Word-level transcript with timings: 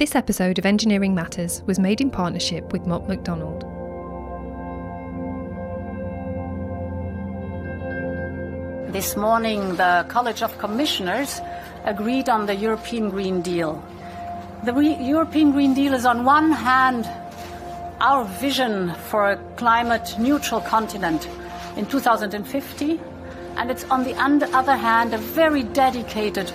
This 0.00 0.14
episode 0.14 0.58
of 0.58 0.64
Engineering 0.64 1.14
Matters 1.14 1.62
was 1.66 1.78
made 1.78 2.00
in 2.00 2.10
partnership 2.10 2.72
with 2.72 2.86
Mott 2.86 3.06
MacDonald. 3.06 3.60
This 8.94 9.14
morning, 9.14 9.76
the 9.76 10.06
College 10.08 10.42
of 10.42 10.56
Commissioners 10.56 11.42
agreed 11.84 12.30
on 12.30 12.46
the 12.46 12.54
European 12.54 13.10
Green 13.10 13.42
Deal. 13.42 13.84
The 14.64 14.72
Re- 14.72 14.96
European 15.02 15.52
Green 15.52 15.74
Deal 15.74 15.92
is, 15.92 16.06
on 16.06 16.24
one 16.24 16.50
hand, 16.50 17.04
our 18.00 18.24
vision 18.24 18.94
for 19.10 19.32
a 19.32 19.36
climate 19.56 20.14
neutral 20.18 20.62
continent 20.62 21.28
in 21.76 21.84
2050, 21.84 22.98
and 23.58 23.70
it's, 23.70 23.84
on 23.90 24.04
the 24.04 24.14
other 24.14 24.76
hand, 24.76 25.12
a 25.12 25.18
very 25.18 25.62
dedicated 25.62 26.46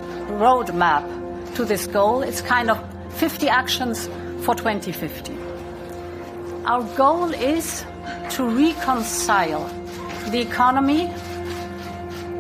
roadmap 0.42 1.06
to 1.54 1.64
this 1.64 1.86
goal. 1.86 2.24
It's 2.24 2.42
kind 2.42 2.72
of 2.72 2.95
50 3.26 3.50
actions 3.50 4.08
for 4.46 4.54
2050. 4.54 5.36
Our 6.66 6.84
goal 6.96 7.34
is 7.34 7.84
to 8.36 8.48
reconcile 8.48 9.68
the 10.30 10.42
economy 10.42 11.12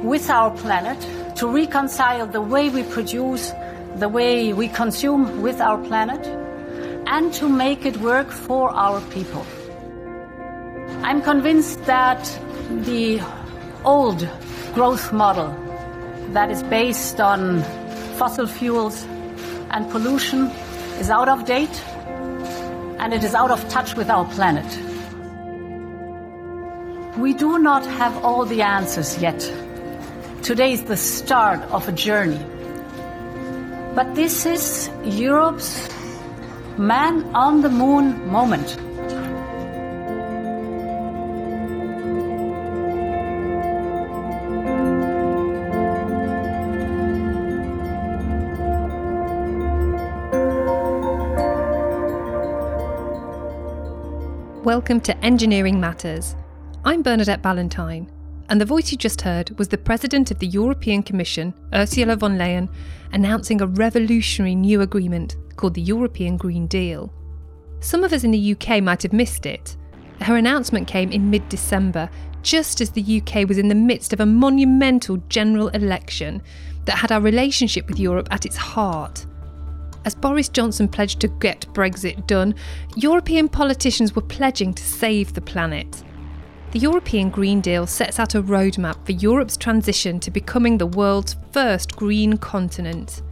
with 0.03 0.29
our 0.29 0.51
planet, 0.51 0.99
to 1.37 1.47
reconcile 1.47 2.27
the 2.27 2.39
way 2.39 2.69
we 2.69 2.83
produce, 2.83 3.51
the 3.95 4.07
way 4.07 4.53
we 4.53 4.67
consume 4.67 5.41
with 5.41 5.59
our 5.59 5.79
planet, 5.87 6.23
and 7.07 7.33
to 7.33 7.49
make 7.49 7.83
it 7.83 7.97
work 7.97 8.29
for 8.29 8.69
our 8.69 9.01
people. 9.09 9.43
I'm 11.01 11.23
convinced 11.23 11.83
that 11.85 12.23
the 12.69 13.21
old 13.83 14.29
growth 14.75 15.11
model 15.11 15.49
that 16.33 16.51
is 16.51 16.61
based 16.61 17.19
on 17.19 17.63
fossil 18.19 18.45
fuels 18.45 19.03
and 19.71 19.89
pollution 19.89 20.51
is 20.99 21.09
out 21.09 21.29
of 21.29 21.45
date 21.45 21.83
and 22.99 23.13
it 23.13 23.23
is 23.23 23.35
out 23.35 23.51
of 23.51 23.67
touch 23.69 23.95
with 23.95 24.09
our 24.09 24.25
planet. 24.25 24.65
We 27.17 27.33
do 27.33 27.59
not 27.59 27.85
have 27.85 28.17
all 28.23 28.45
the 28.45 28.61
answers 28.61 29.17
yet 29.21 29.39
Today 30.45 30.73
is 30.73 30.83
the 30.83 30.95
start 30.95 31.59
of 31.71 31.87
a 31.87 31.91
journey. 31.91 32.37
But 33.95 34.13
this 34.13 34.45
is 34.45 34.91
Europe's 35.03 35.89
man 36.77 37.23
on 37.33 37.61
the 37.61 37.69
moon 37.69 38.29
moment. 38.29 38.77
Welcome 54.75 54.99
to 55.01 55.17
Engineering 55.23 55.79
Matters. 55.79 56.35
I'm 56.83 57.01
Bernadette 57.01 57.41
Ballantyne 57.41 58.11
and 58.49 58.59
the 58.59 58.65
voice 58.65 58.91
you 58.91 58.97
just 58.97 59.21
heard 59.21 59.57
was 59.57 59.69
the 59.69 59.77
President 59.77 60.31
of 60.31 60.39
the 60.39 60.47
European 60.47 61.01
Commission, 61.01 61.53
Ursula 61.73 62.17
von 62.17 62.37
Leyen, 62.37 62.67
announcing 63.13 63.61
a 63.61 63.67
revolutionary 63.67 64.53
new 64.53 64.81
agreement 64.81 65.37
called 65.55 65.75
the 65.75 65.81
European 65.81 66.35
Green 66.35 66.67
Deal. 66.67 67.09
Some 67.79 68.03
of 68.03 68.11
us 68.11 68.25
in 68.25 68.31
the 68.31 68.51
UK 68.51 68.83
might 68.83 69.03
have 69.03 69.13
missed 69.13 69.45
it. 69.45 69.77
Her 70.19 70.35
announcement 70.35 70.89
came 70.89 71.09
in 71.09 71.29
mid 71.29 71.47
December, 71.47 72.09
just 72.41 72.81
as 72.81 72.89
the 72.89 73.21
UK 73.21 73.47
was 73.47 73.57
in 73.57 73.69
the 73.69 73.75
midst 73.75 74.11
of 74.11 74.19
a 74.19 74.25
monumental 74.25 75.23
general 75.29 75.69
election 75.69 76.41
that 76.83 76.97
had 76.97 77.13
our 77.13 77.21
relationship 77.21 77.87
with 77.87 77.97
Europe 77.97 78.27
at 78.29 78.45
its 78.45 78.57
heart. 78.57 79.25
As 80.05 80.13
Boris 80.13 80.49
Johnson 80.49 80.87
pledged 80.87 81.19
to 81.21 81.27
get 81.27 81.65
Brexit 81.73 82.27
done, 82.27 82.53
European 82.95 83.49
politicians 83.49 84.15
were 84.15 84.21
pledging 84.21 84.71
to 84.75 84.83
save 84.83 85.33
the 85.33 85.41
planet. 85.41 86.03
The 86.71 86.79
European 86.79 87.31
Green 87.31 87.59
Deal 87.59 87.87
sets 87.87 88.19
out 88.19 88.35
a 88.35 88.43
roadmap 88.43 89.03
for 89.03 89.13
Europe's 89.13 89.57
transition 89.57 90.19
to 90.19 90.29
becoming 90.29 90.77
the 90.77 90.85
world's 90.85 91.35
first 91.51 91.95
green 91.95 92.37
continent. 92.37 93.23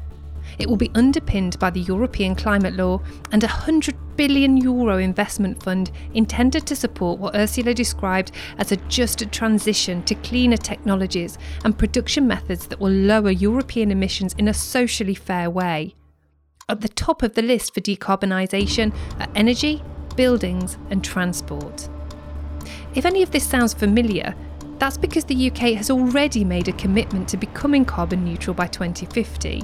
It 0.57 0.67
will 0.67 0.77
be 0.77 0.89
underpinned 0.95 1.59
by 1.59 1.69
the 1.69 1.81
European 1.81 2.35
Climate 2.35 2.73
Law 2.73 3.01
and 3.31 3.43
a 3.43 3.47
100 3.47 3.95
billion 4.15 4.57
euro 4.57 4.97
investment 4.97 5.61
fund 5.61 5.91
intended 6.15 6.65
to 6.67 6.75
support 6.75 7.19
what 7.19 7.35
Ursula 7.35 7.75
described 7.75 8.31
as 8.57 8.71
a 8.71 8.77
just 8.87 9.31
transition 9.31 10.01
to 10.03 10.15
cleaner 10.15 10.57
technologies 10.57 11.37
and 11.65 11.77
production 11.77 12.27
methods 12.27 12.65
that 12.67 12.79
will 12.79 12.91
lower 12.91 13.31
European 13.31 13.91
emissions 13.91 14.33
in 14.39 14.47
a 14.47 14.53
socially 14.53 15.15
fair 15.15 15.49
way. 15.51 15.93
At 16.73 16.81
the 16.81 16.89
top 16.89 17.21
of 17.21 17.35
the 17.35 17.43
list 17.43 17.75
for 17.75 17.81
decarbonisation 17.81 18.95
are 19.19 19.27
energy, 19.35 19.83
buildings, 20.15 20.75
and 20.89 21.03
transport. 21.03 21.87
If 22.95 23.05
any 23.05 23.21
of 23.21 23.29
this 23.29 23.47
sounds 23.47 23.75
familiar, 23.75 24.33
that's 24.79 24.97
because 24.97 25.25
the 25.25 25.51
UK 25.51 25.75
has 25.75 25.91
already 25.91 26.43
made 26.43 26.67
a 26.67 26.73
commitment 26.73 27.29
to 27.29 27.37
becoming 27.37 27.85
carbon 27.85 28.25
neutral 28.25 28.55
by 28.55 28.65
2050. 28.65 29.61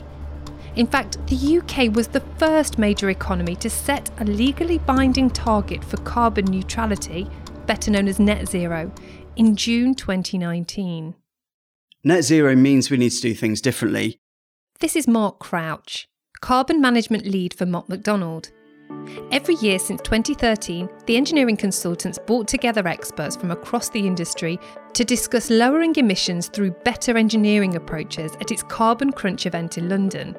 In 0.75 0.85
fact, 0.85 1.17
the 1.25 1.57
UK 1.57 1.95
was 1.95 2.09
the 2.09 2.23
first 2.37 2.77
major 2.77 3.09
economy 3.09 3.55
to 3.55 3.71
set 3.71 4.11
a 4.19 4.23
legally 4.25 4.77
binding 4.77 5.31
target 5.31 5.83
for 5.83 5.97
carbon 5.97 6.45
neutrality, 6.45 7.27
better 7.65 7.89
known 7.89 8.07
as 8.07 8.19
net 8.19 8.47
zero, 8.47 8.91
in 9.35 9.55
June 9.55 9.95
2019. 9.95 11.15
Net 12.03 12.23
zero 12.23 12.55
means 12.55 12.91
we 12.91 12.97
need 12.97 13.13
to 13.13 13.21
do 13.21 13.33
things 13.33 13.61
differently. 13.61 14.19
This 14.79 14.95
is 14.95 15.07
Mark 15.07 15.39
Crouch, 15.39 16.07
carbon 16.41 16.79
management 16.79 17.25
lead 17.25 17.53
for 17.53 17.65
Mott 17.65 17.89
MacDonald. 17.89 18.49
Every 19.31 19.55
year 19.55 19.77
since 19.77 20.01
2013, 20.01 20.89
the 21.05 21.17
engineering 21.17 21.57
consultants 21.57 22.17
brought 22.17 22.47
together 22.47 22.87
experts 22.87 23.35
from 23.35 23.51
across 23.51 23.89
the 23.89 24.07
industry 24.07 24.57
to 24.93 25.03
discuss 25.03 25.49
lowering 25.49 25.95
emissions 25.97 26.47
through 26.47 26.71
better 26.85 27.17
engineering 27.17 27.75
approaches 27.75 28.35
at 28.41 28.51
its 28.51 28.63
Carbon 28.63 29.11
Crunch 29.11 29.45
event 29.45 29.77
in 29.77 29.89
London. 29.89 30.35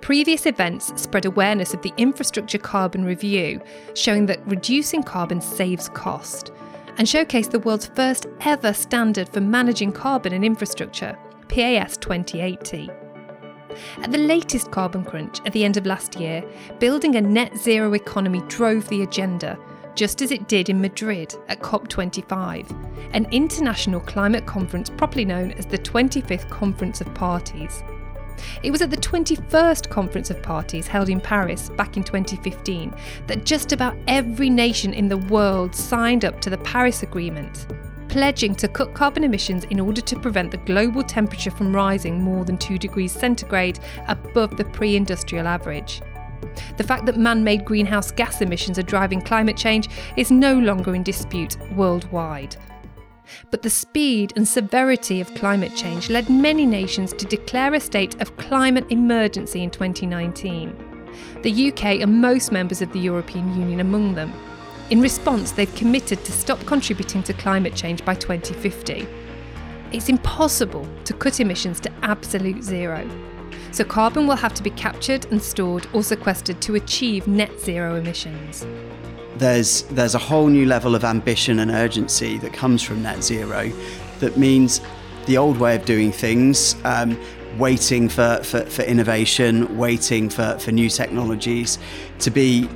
Previous 0.00 0.46
events 0.46 0.92
spread 1.00 1.26
awareness 1.26 1.74
of 1.74 1.82
the 1.82 1.92
Infrastructure 1.98 2.58
Carbon 2.58 3.04
Review, 3.04 3.60
showing 3.94 4.26
that 4.26 4.44
reducing 4.46 5.02
carbon 5.02 5.40
saves 5.40 5.88
cost, 5.90 6.52
and 6.96 7.06
showcased 7.06 7.50
the 7.50 7.60
world's 7.60 7.86
first 7.86 8.26
ever 8.40 8.72
standard 8.72 9.28
for 9.28 9.40
managing 9.40 9.92
carbon 9.92 10.32
in 10.32 10.42
infrastructure, 10.42 11.16
PAS 11.48 11.96
2080. 11.98 12.90
At 14.02 14.12
the 14.12 14.18
latest 14.18 14.70
Carbon 14.70 15.04
Crunch 15.04 15.40
at 15.44 15.52
the 15.52 15.64
end 15.64 15.76
of 15.76 15.86
last 15.86 16.18
year, 16.18 16.44
building 16.78 17.16
a 17.16 17.20
net 17.20 17.56
zero 17.56 17.94
economy 17.94 18.42
drove 18.48 18.88
the 18.88 19.02
agenda, 19.02 19.58
just 19.94 20.22
as 20.22 20.30
it 20.30 20.48
did 20.48 20.68
in 20.68 20.80
Madrid 20.80 21.34
at 21.48 21.60
COP25, 21.60 23.14
an 23.14 23.26
international 23.30 24.00
climate 24.00 24.46
conference 24.46 24.90
properly 24.90 25.24
known 25.24 25.52
as 25.52 25.66
the 25.66 25.78
25th 25.78 26.48
Conference 26.48 27.00
of 27.00 27.12
Parties. 27.14 27.82
It 28.62 28.70
was 28.70 28.82
at 28.82 28.90
the 28.90 28.96
21st 28.96 29.90
Conference 29.90 30.30
of 30.30 30.42
Parties 30.42 30.86
held 30.86 31.08
in 31.08 31.20
Paris 31.20 31.70
back 31.70 31.96
in 31.96 32.04
2015 32.04 32.94
that 33.26 33.44
just 33.44 33.72
about 33.72 33.96
every 34.06 34.48
nation 34.48 34.94
in 34.94 35.08
the 35.08 35.16
world 35.16 35.74
signed 35.74 36.24
up 36.24 36.40
to 36.42 36.50
the 36.50 36.58
Paris 36.58 37.02
Agreement 37.02 37.66
pledging 38.08 38.54
to 38.56 38.68
cut 38.68 38.94
carbon 38.94 39.24
emissions 39.24 39.64
in 39.64 39.80
order 39.80 40.00
to 40.00 40.18
prevent 40.18 40.50
the 40.50 40.56
global 40.58 41.02
temperature 41.02 41.50
from 41.50 41.74
rising 41.74 42.22
more 42.22 42.44
than 42.44 42.58
2 42.58 42.78
degrees 42.78 43.12
centigrade 43.12 43.78
above 44.08 44.56
the 44.56 44.64
pre 44.64 44.96
industrial 44.96 45.46
average. 45.46 46.02
The 46.76 46.84
fact 46.84 47.06
that 47.06 47.16
man 47.16 47.44
made 47.44 47.64
greenhouse 47.64 48.10
gas 48.10 48.40
emissions 48.40 48.78
are 48.78 48.82
driving 48.82 49.20
climate 49.20 49.56
change 49.56 49.88
is 50.16 50.30
no 50.30 50.58
longer 50.58 50.94
in 50.94 51.02
dispute 51.02 51.56
worldwide. 51.72 52.56
But 53.50 53.62
the 53.62 53.70
speed 53.70 54.32
and 54.36 54.46
severity 54.46 55.20
of 55.20 55.34
climate 55.34 55.76
change 55.76 56.08
led 56.08 56.30
many 56.30 56.64
nations 56.64 57.12
to 57.14 57.26
declare 57.26 57.74
a 57.74 57.80
state 57.80 58.20
of 58.20 58.36
climate 58.36 58.86
emergency 58.90 59.62
in 59.62 59.70
2019. 59.70 60.74
The 61.42 61.68
UK 61.68 61.84
and 62.00 62.20
most 62.20 62.52
members 62.52 62.80
of 62.80 62.92
the 62.92 63.00
European 63.00 63.58
Union 63.58 63.80
among 63.80 64.14
them. 64.14 64.32
In 64.90 65.02
response, 65.02 65.52
they've 65.52 65.74
committed 65.74 66.24
to 66.24 66.32
stop 66.32 66.58
contributing 66.64 67.22
to 67.24 67.34
climate 67.34 67.74
change 67.74 68.02
by 68.06 68.14
2050. 68.14 69.06
It's 69.92 70.08
impossible 70.08 70.88
to 71.04 71.12
cut 71.12 71.40
emissions 71.40 71.78
to 71.80 71.92
absolute 72.00 72.64
zero. 72.64 73.06
So, 73.70 73.84
carbon 73.84 74.26
will 74.26 74.36
have 74.36 74.54
to 74.54 74.62
be 74.62 74.70
captured 74.70 75.26
and 75.26 75.42
stored 75.42 75.86
or 75.92 76.02
sequestered 76.02 76.62
to 76.62 76.76
achieve 76.76 77.28
net 77.28 77.60
zero 77.60 77.96
emissions. 77.96 78.66
There's, 79.36 79.82
there's 79.82 80.14
a 80.14 80.18
whole 80.18 80.46
new 80.46 80.64
level 80.64 80.94
of 80.94 81.04
ambition 81.04 81.58
and 81.58 81.70
urgency 81.70 82.38
that 82.38 82.54
comes 82.54 82.82
from 82.82 83.02
net 83.02 83.22
zero 83.22 83.70
that 84.20 84.38
means 84.38 84.80
the 85.26 85.36
old 85.36 85.58
way 85.58 85.76
of 85.76 85.84
doing 85.84 86.12
things, 86.12 86.76
um, 86.84 87.20
waiting 87.58 88.08
for, 88.08 88.40
for, 88.42 88.64
for 88.64 88.82
innovation, 88.82 89.76
waiting 89.76 90.30
for, 90.30 90.58
for 90.58 90.72
new 90.72 90.88
technologies, 90.88 91.78
to 92.20 92.30
be 92.30 92.66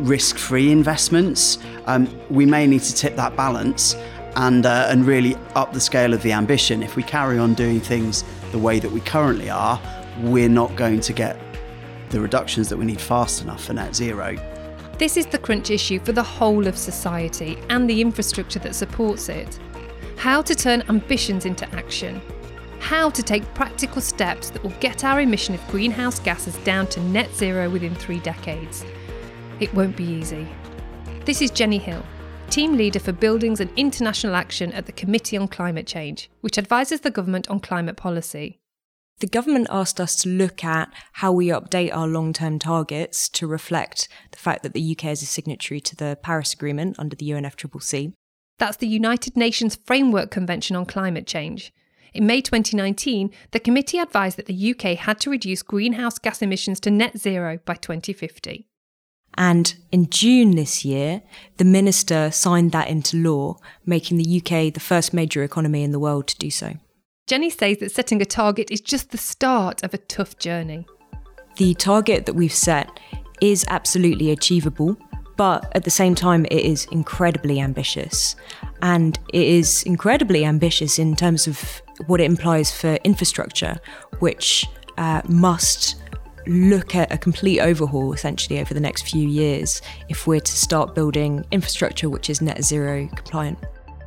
risk 0.00 0.36
free 0.38 0.70
investments. 0.70 1.58
Um, 1.86 2.08
we 2.30 2.46
may 2.46 2.66
need 2.66 2.82
to 2.82 2.94
tip 2.94 3.16
that 3.16 3.36
balance 3.36 3.94
and, 4.36 4.66
uh, 4.66 4.86
and 4.88 5.06
really 5.06 5.36
up 5.54 5.72
the 5.72 5.80
scale 5.80 6.14
of 6.14 6.22
the 6.22 6.32
ambition. 6.32 6.82
If 6.82 6.96
we 6.96 7.02
carry 7.02 7.38
on 7.38 7.54
doing 7.54 7.80
things 7.80 8.24
the 8.52 8.58
way 8.58 8.78
that 8.78 8.90
we 8.90 9.00
currently 9.00 9.50
are, 9.50 9.80
we're 10.20 10.48
not 10.48 10.74
going 10.76 11.00
to 11.00 11.12
get 11.12 11.38
the 12.10 12.20
reductions 12.20 12.68
that 12.68 12.76
we 12.76 12.84
need 12.84 13.00
fast 13.00 13.42
enough 13.42 13.64
for 13.64 13.72
net 13.72 13.94
zero. 13.94 14.36
This 14.98 15.16
is 15.16 15.26
the 15.26 15.38
crunch 15.38 15.70
issue 15.70 15.98
for 16.00 16.12
the 16.12 16.22
whole 16.22 16.66
of 16.66 16.76
society 16.76 17.58
and 17.70 17.88
the 17.88 18.00
infrastructure 18.00 18.58
that 18.58 18.74
supports 18.74 19.28
it. 19.28 19.58
How 20.16 20.42
to 20.42 20.54
turn 20.54 20.82
ambitions 20.88 21.46
into 21.46 21.66
action. 21.74 22.20
How 22.80 23.10
to 23.10 23.22
take 23.22 23.42
practical 23.54 24.02
steps 24.02 24.50
that 24.50 24.62
will 24.62 24.74
get 24.80 25.04
our 25.04 25.20
emission 25.20 25.54
of 25.54 25.66
greenhouse 25.68 26.18
gases 26.18 26.56
down 26.58 26.86
to 26.88 27.00
net 27.00 27.34
zero 27.34 27.70
within 27.70 27.94
three 27.94 28.20
decades. 28.20 28.84
It 29.60 29.74
won't 29.74 29.94
be 29.94 30.04
easy. 30.04 30.48
This 31.26 31.42
is 31.42 31.50
Jenny 31.50 31.76
Hill, 31.76 32.02
Team 32.48 32.78
Leader 32.78 32.98
for 32.98 33.12
Buildings 33.12 33.60
and 33.60 33.70
International 33.76 34.34
Action 34.34 34.72
at 34.72 34.86
the 34.86 34.92
Committee 34.92 35.36
on 35.36 35.48
Climate 35.48 35.86
Change, 35.86 36.30
which 36.40 36.56
advises 36.56 37.02
the 37.02 37.10
government 37.10 37.50
on 37.50 37.60
climate 37.60 37.98
policy. 37.98 38.58
The 39.18 39.26
government 39.26 39.66
asked 39.68 40.00
us 40.00 40.16
to 40.22 40.30
look 40.30 40.64
at 40.64 40.88
how 41.12 41.30
we 41.30 41.48
update 41.48 41.94
our 41.94 42.08
long 42.08 42.32
term 42.32 42.58
targets 42.58 43.28
to 43.28 43.46
reflect 43.46 44.08
the 44.30 44.38
fact 44.38 44.62
that 44.62 44.72
the 44.72 44.96
UK 44.96 45.04
is 45.06 45.22
a 45.22 45.26
signatory 45.26 45.78
to 45.82 45.94
the 45.94 46.18
Paris 46.22 46.54
Agreement 46.54 46.98
under 46.98 47.14
the 47.14 47.28
UNFCCC. 47.28 48.14
That's 48.56 48.78
the 48.78 48.88
United 48.88 49.36
Nations 49.36 49.76
Framework 49.84 50.30
Convention 50.30 50.74
on 50.74 50.86
Climate 50.86 51.26
Change. 51.26 51.70
In 52.14 52.26
May 52.26 52.40
2019, 52.40 53.30
the 53.50 53.60
committee 53.60 53.98
advised 53.98 54.38
that 54.38 54.46
the 54.46 54.74
UK 54.74 54.96
had 54.98 55.20
to 55.20 55.30
reduce 55.30 55.62
greenhouse 55.62 56.18
gas 56.18 56.40
emissions 56.40 56.80
to 56.80 56.90
net 56.90 57.18
zero 57.18 57.58
by 57.66 57.74
2050. 57.74 58.69
And 59.34 59.74
in 59.92 60.10
June 60.10 60.52
this 60.52 60.84
year, 60.84 61.22
the 61.56 61.64
minister 61.64 62.30
signed 62.30 62.72
that 62.72 62.88
into 62.88 63.16
law, 63.16 63.58
making 63.86 64.18
the 64.18 64.38
UK 64.38 64.72
the 64.74 64.80
first 64.80 65.14
major 65.14 65.42
economy 65.42 65.82
in 65.82 65.92
the 65.92 65.98
world 65.98 66.26
to 66.28 66.38
do 66.38 66.50
so. 66.50 66.74
Jenny 67.26 67.50
says 67.50 67.78
that 67.78 67.92
setting 67.92 68.20
a 68.20 68.24
target 68.24 68.70
is 68.70 68.80
just 68.80 69.10
the 69.10 69.18
start 69.18 69.84
of 69.84 69.94
a 69.94 69.98
tough 69.98 70.38
journey. 70.38 70.86
The 71.56 71.74
target 71.74 72.26
that 72.26 72.34
we've 72.34 72.52
set 72.52 72.98
is 73.40 73.64
absolutely 73.68 74.30
achievable, 74.30 74.96
but 75.36 75.70
at 75.74 75.84
the 75.84 75.90
same 75.90 76.14
time, 76.14 76.44
it 76.46 76.64
is 76.64 76.86
incredibly 76.90 77.60
ambitious. 77.60 78.36
And 78.82 79.18
it 79.32 79.46
is 79.46 79.82
incredibly 79.84 80.44
ambitious 80.44 80.98
in 80.98 81.16
terms 81.16 81.46
of 81.46 81.82
what 82.06 82.20
it 82.20 82.24
implies 82.24 82.72
for 82.72 82.94
infrastructure, 83.04 83.78
which 84.18 84.66
uh, 84.98 85.22
must 85.28 85.96
look 86.46 86.94
at 86.94 87.12
a 87.12 87.18
complete 87.18 87.60
overhaul 87.60 88.12
essentially 88.12 88.60
over 88.60 88.74
the 88.74 88.80
next 88.80 89.02
few 89.02 89.28
years 89.28 89.82
if 90.08 90.26
we're 90.26 90.40
to 90.40 90.52
start 90.52 90.94
building 90.94 91.44
infrastructure 91.50 92.08
which 92.08 92.30
is 92.30 92.40
net 92.40 92.62
zero 92.64 93.08
compliant. 93.14 93.58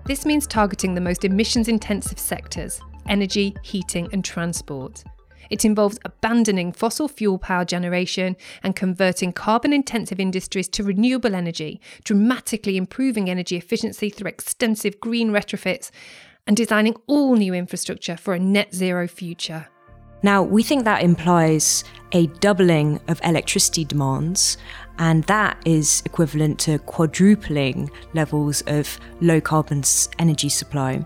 This 0.06 0.26
means 0.26 0.46
targeting 0.46 0.96
the 0.96 1.02
most 1.02 1.24
emissions 1.24 1.68
intensive 1.68 2.20
sectors 2.20 2.82
energy, 3.08 3.56
heating, 3.64 4.08
and 4.14 4.24
transport. 4.24 5.04
It 5.50 5.66
involves 5.66 6.00
abandoning 6.06 6.72
fossil 6.72 7.08
fuel 7.08 7.38
power 7.38 7.66
generation 7.66 8.36
and 8.64 8.76
converting 8.76 9.34
carbon 9.34 9.74
intensive 9.74 10.20
industries 10.20 10.68
to 10.70 10.84
renewable 10.84 11.36
energy, 11.36 11.82
dramatically 12.04 12.78
improving 12.78 13.30
energy 13.30 13.58
efficiency 13.58 14.10
through 14.10 14.30
extensive 14.30 15.00
green 15.00 15.32
retrofits, 15.32 15.92
and 16.48 16.58
designing 16.58 16.96
all 17.08 17.36
new 17.36 17.54
infrastructure 17.54 18.18
for 18.18 18.34
a 18.34 18.40
net 18.40 18.74
zero 18.74 19.08
future. 19.08 19.68
Now, 20.24 20.42
we 20.42 20.64
think 20.64 20.86
that 20.86 21.04
implies 21.04 21.84
a 22.14 22.28
doubling 22.28 23.00
of 23.08 23.20
electricity 23.24 23.84
demands, 23.84 24.58
and 24.98 25.24
that 25.26 25.58
is 25.66 26.02
equivalent 26.06 26.60
to 26.60 26.80
quadrupling 26.80 27.90
levels 28.14 28.62
of 28.68 29.00
low 29.22 29.42
carbon 29.42 29.84
energy 30.20 30.50
supply. 30.50 31.06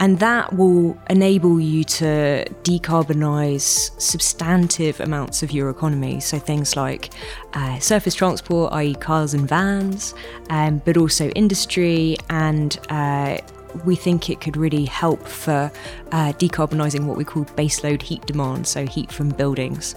And 0.00 0.18
that 0.20 0.52
will 0.54 0.96
enable 1.10 1.60
you 1.60 1.82
to 1.84 2.44
decarbonise 2.62 4.00
substantive 4.00 5.00
amounts 5.00 5.42
of 5.42 5.50
your 5.50 5.70
economy. 5.70 6.20
So 6.20 6.38
things 6.38 6.76
like 6.76 7.10
uh, 7.52 7.78
surface 7.80 8.14
transport, 8.14 8.72
i.e., 8.74 8.94
cars 8.94 9.34
and 9.34 9.48
vans, 9.48 10.14
um, 10.50 10.80
but 10.84 10.96
also 10.96 11.28
industry 11.30 12.16
and 12.30 12.78
uh, 12.90 13.38
we 13.84 13.96
think 13.96 14.30
it 14.30 14.40
could 14.40 14.56
really 14.56 14.84
help 14.84 15.26
for 15.26 15.70
uh, 16.12 16.32
decarbonising 16.32 17.04
what 17.04 17.16
we 17.16 17.24
call 17.24 17.44
baseload 17.44 18.02
heat 18.02 18.24
demand, 18.26 18.66
so 18.66 18.86
heat 18.86 19.10
from 19.12 19.30
buildings. 19.30 19.94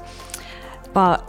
But 0.93 1.27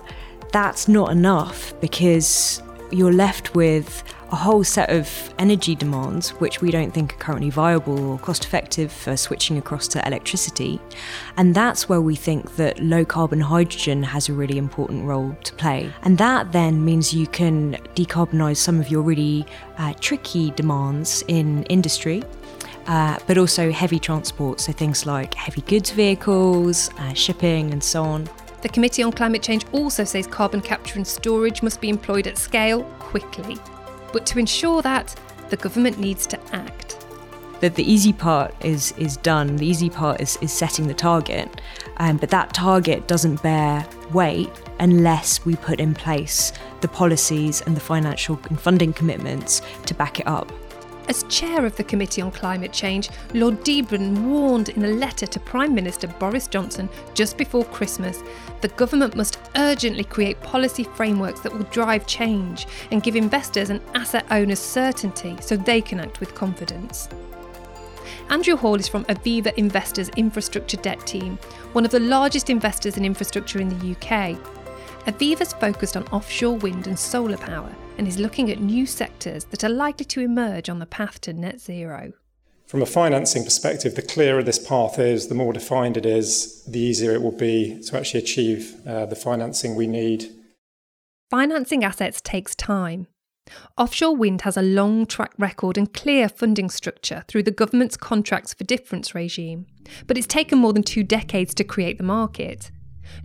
that's 0.53 0.89
not 0.89 1.13
enough 1.13 1.73
because 1.81 2.63
you're 2.91 3.13
left 3.13 3.55
with 3.55 4.03
a 4.33 4.37
whole 4.37 4.65
set 4.65 4.89
of 4.89 5.09
energy 5.39 5.75
demands 5.75 6.31
which 6.31 6.63
we 6.63 6.71
don't 6.71 6.93
think 6.93 7.13
are 7.13 7.19
currently 7.19 7.51
viable 7.51 8.13
or 8.13 8.19
cost 8.19 8.45
effective 8.45 8.91
for 8.91 9.15
switching 9.15 9.59
across 9.59 9.87
to 9.87 10.05
electricity. 10.07 10.81
And 11.37 11.55
that's 11.55 11.87
where 11.87 12.01
we 12.01 12.17
think 12.17 12.57
that 12.57 12.81
low 12.81 13.05
carbon 13.05 13.41
hydrogen 13.41 14.03
has 14.03 14.31
a 14.31 14.33
really 14.33 14.57
important 14.57 15.05
role 15.05 15.37
to 15.45 15.55
play. 15.55 15.93
And 16.03 16.17
that 16.17 16.51
then 16.51 16.83
means 16.83 17.13
you 17.13 17.27
can 17.27 17.75
decarbonise 17.95 18.57
some 18.57 18.81
of 18.81 18.91
your 18.91 19.03
really 19.03 19.45
uh, 19.77 19.93
tricky 20.01 20.51
demands 20.53 21.23
in 21.29 21.65
industry. 21.65 22.23
Uh, 22.89 23.17
but 23.29 23.39
also 23.39 23.71
heavy 23.71 24.01
transport, 24.01 24.59
so 24.59 24.73
things 24.73 25.07
like 25.07 25.35
heavy 25.35 25.61
goods 25.61 25.93
vehicles, 25.93 26.91
uh, 26.99 27.13
shipping, 27.13 27.71
and 27.71 27.85
so 27.85 28.03
on. 28.03 28.29
The 28.63 28.69
Committee 28.69 29.05
on 29.05 29.13
Climate 29.13 29.41
Change 29.41 29.65
also 29.71 30.03
says 30.03 30.27
carbon 30.27 30.61
capture 30.61 30.97
and 30.97 31.07
storage 31.07 31.63
must 31.63 31.81
be 31.81 31.89
employed 31.89 32.27
at 32.27 32.37
scale 32.39 32.83
quickly. 32.99 33.57
But 34.13 34.27
to 34.27 34.39
ensure 34.39 34.83
that, 34.83 35.19
the 35.51 35.57
government 35.57 35.99
needs 35.99 36.27
to 36.29 36.41
act. 36.55 37.05
That 37.61 37.75
the 37.75 37.91
easy 37.91 38.13
part 38.13 38.55
is 38.65 38.93
is 38.99 39.17
done. 39.19 39.57
The 39.57 39.67
easy 39.67 39.89
part 39.89 40.21
is, 40.21 40.37
is 40.41 40.53
setting 40.53 40.89
the 40.89 40.95
target, 40.95 41.61
um, 41.99 42.17
but 42.17 42.31
that 42.31 42.53
target 42.53 43.07
doesn't 43.07 43.43
bear 43.43 43.87
weight 44.13 44.51
unless 44.81 45.45
we 45.47 45.55
put 45.57 45.79
in 45.79 45.95
place 45.95 46.53
the 46.81 46.89
policies 46.89 47.61
and 47.61 47.77
the 47.77 47.81
financial 47.81 48.39
and 48.49 48.61
funding 48.61 48.93
commitments 48.93 49.63
to 49.87 49.95
back 49.95 50.19
it 50.19 50.27
up. 50.27 50.51
As 51.09 51.25
chair 51.25 51.67
of 51.67 51.75
the 51.77 51.85
Committee 51.85 52.23
on 52.23 52.31
Climate 52.31 52.73
Change, 52.73 53.11
Lord 53.35 53.65
Deben 53.65 54.23
warned 54.23 54.69
in 54.71 54.85
a 54.85 54.89
letter 54.89 55.27
to 55.27 55.41
Prime 55.41 55.75
Minister 55.75 56.07
Boris 56.07 56.47
Johnson 56.47 56.89
just 57.15 57.37
before 57.37 57.65
Christmas 57.65 58.23
the 58.61 58.69
government 58.69 59.17
must 59.17 59.41
urgently 59.57 60.05
create 60.05 60.41
policy 60.41 60.85
frameworks 60.85 61.41
that 61.41 61.53
will 61.53 61.65
drive 61.65 62.07
change 62.07 62.69
and 62.93 63.03
give 63.03 63.17
investors 63.17 63.71
and 63.71 63.81
asset 63.95 64.25
owners 64.31 64.61
certainty 64.61 65.37
so 65.41 65.57
they 65.57 65.81
can 65.81 65.99
act 65.99 66.21
with 66.21 66.37
confidence. 66.37 67.09
Andrew 68.31 68.57
Hall 68.57 68.77
is 68.77 68.87
from 68.87 69.05
Aviva 69.07 69.53
Investors 69.55 70.09
Infrastructure 70.11 70.77
Debt 70.77 71.05
Team, 71.05 71.37
one 71.73 71.85
of 71.85 71.91
the 71.91 71.99
largest 71.99 72.49
investors 72.49 72.97
in 72.97 73.05
infrastructure 73.05 73.61
in 73.61 73.69
the 73.69 73.91
UK. 73.93 74.39
Aviva's 75.07 75.53
focused 75.55 75.97
on 75.97 76.07
offshore 76.09 76.57
wind 76.59 76.87
and 76.87 76.97
solar 76.97 77.37
power 77.37 77.75
and 77.99 78.09
is 78.09 78.19
looking 78.19 78.51
at 78.51 78.61
new 78.61 78.87
sectors 78.87 79.45
that 79.47 79.65
are 79.65 79.69
likely 79.69 80.05
to 80.07 80.21
emerge 80.21 80.69
on 80.69 80.79
the 80.79 80.87
path 80.87 81.21
to 81.23 81.33
net 81.33 81.61
zero. 81.61 82.13
From 82.67 82.81
a 82.81 82.87
financing 82.87 83.45
perspective, 83.45 83.97
the 83.97 84.03
clearer 84.03 84.43
this 84.43 84.59
path 84.59 84.99
is, 84.99 85.29
the 85.29 85.35
more 85.35 85.53
defined 85.53 85.97
it 85.97 86.07
is, 86.07 86.65
the 86.65 86.79
easier 86.79 87.13
it 87.13 87.21
will 87.21 87.37
be 87.37 87.83
to 87.83 87.99
actually 87.99 88.21
achieve 88.21 88.81
uh, 88.87 89.05
the 89.05 89.15
financing 89.15 89.75
we 89.75 89.87
need. 89.87 90.31
Financing 91.31 91.85
assets 91.85 92.21
takes 92.23 92.55
time. 92.55 93.09
Offshore 93.77 94.17
wind 94.17 94.43
has 94.43 94.57
a 94.57 94.63
long 94.63 95.05
track 95.05 95.33
record 95.37 95.77
and 95.77 95.93
clear 95.93 96.29
funding 96.29 96.71
structure 96.71 97.25
through 97.29 97.43
the 97.43 97.51
government's 97.51 97.97
contracts 97.97 98.55
for 98.55 98.65
difference 98.65 99.15
regime, 99.15 99.67
but 100.07 100.17
it's 100.17 100.27
taken 100.27 100.59
more 100.59 100.73
than 100.73 100.83
two 100.83 101.03
decades 101.03 101.55
to 101.55 101.65
create 101.65 101.99
the 101.99 102.05
market. 102.05 102.71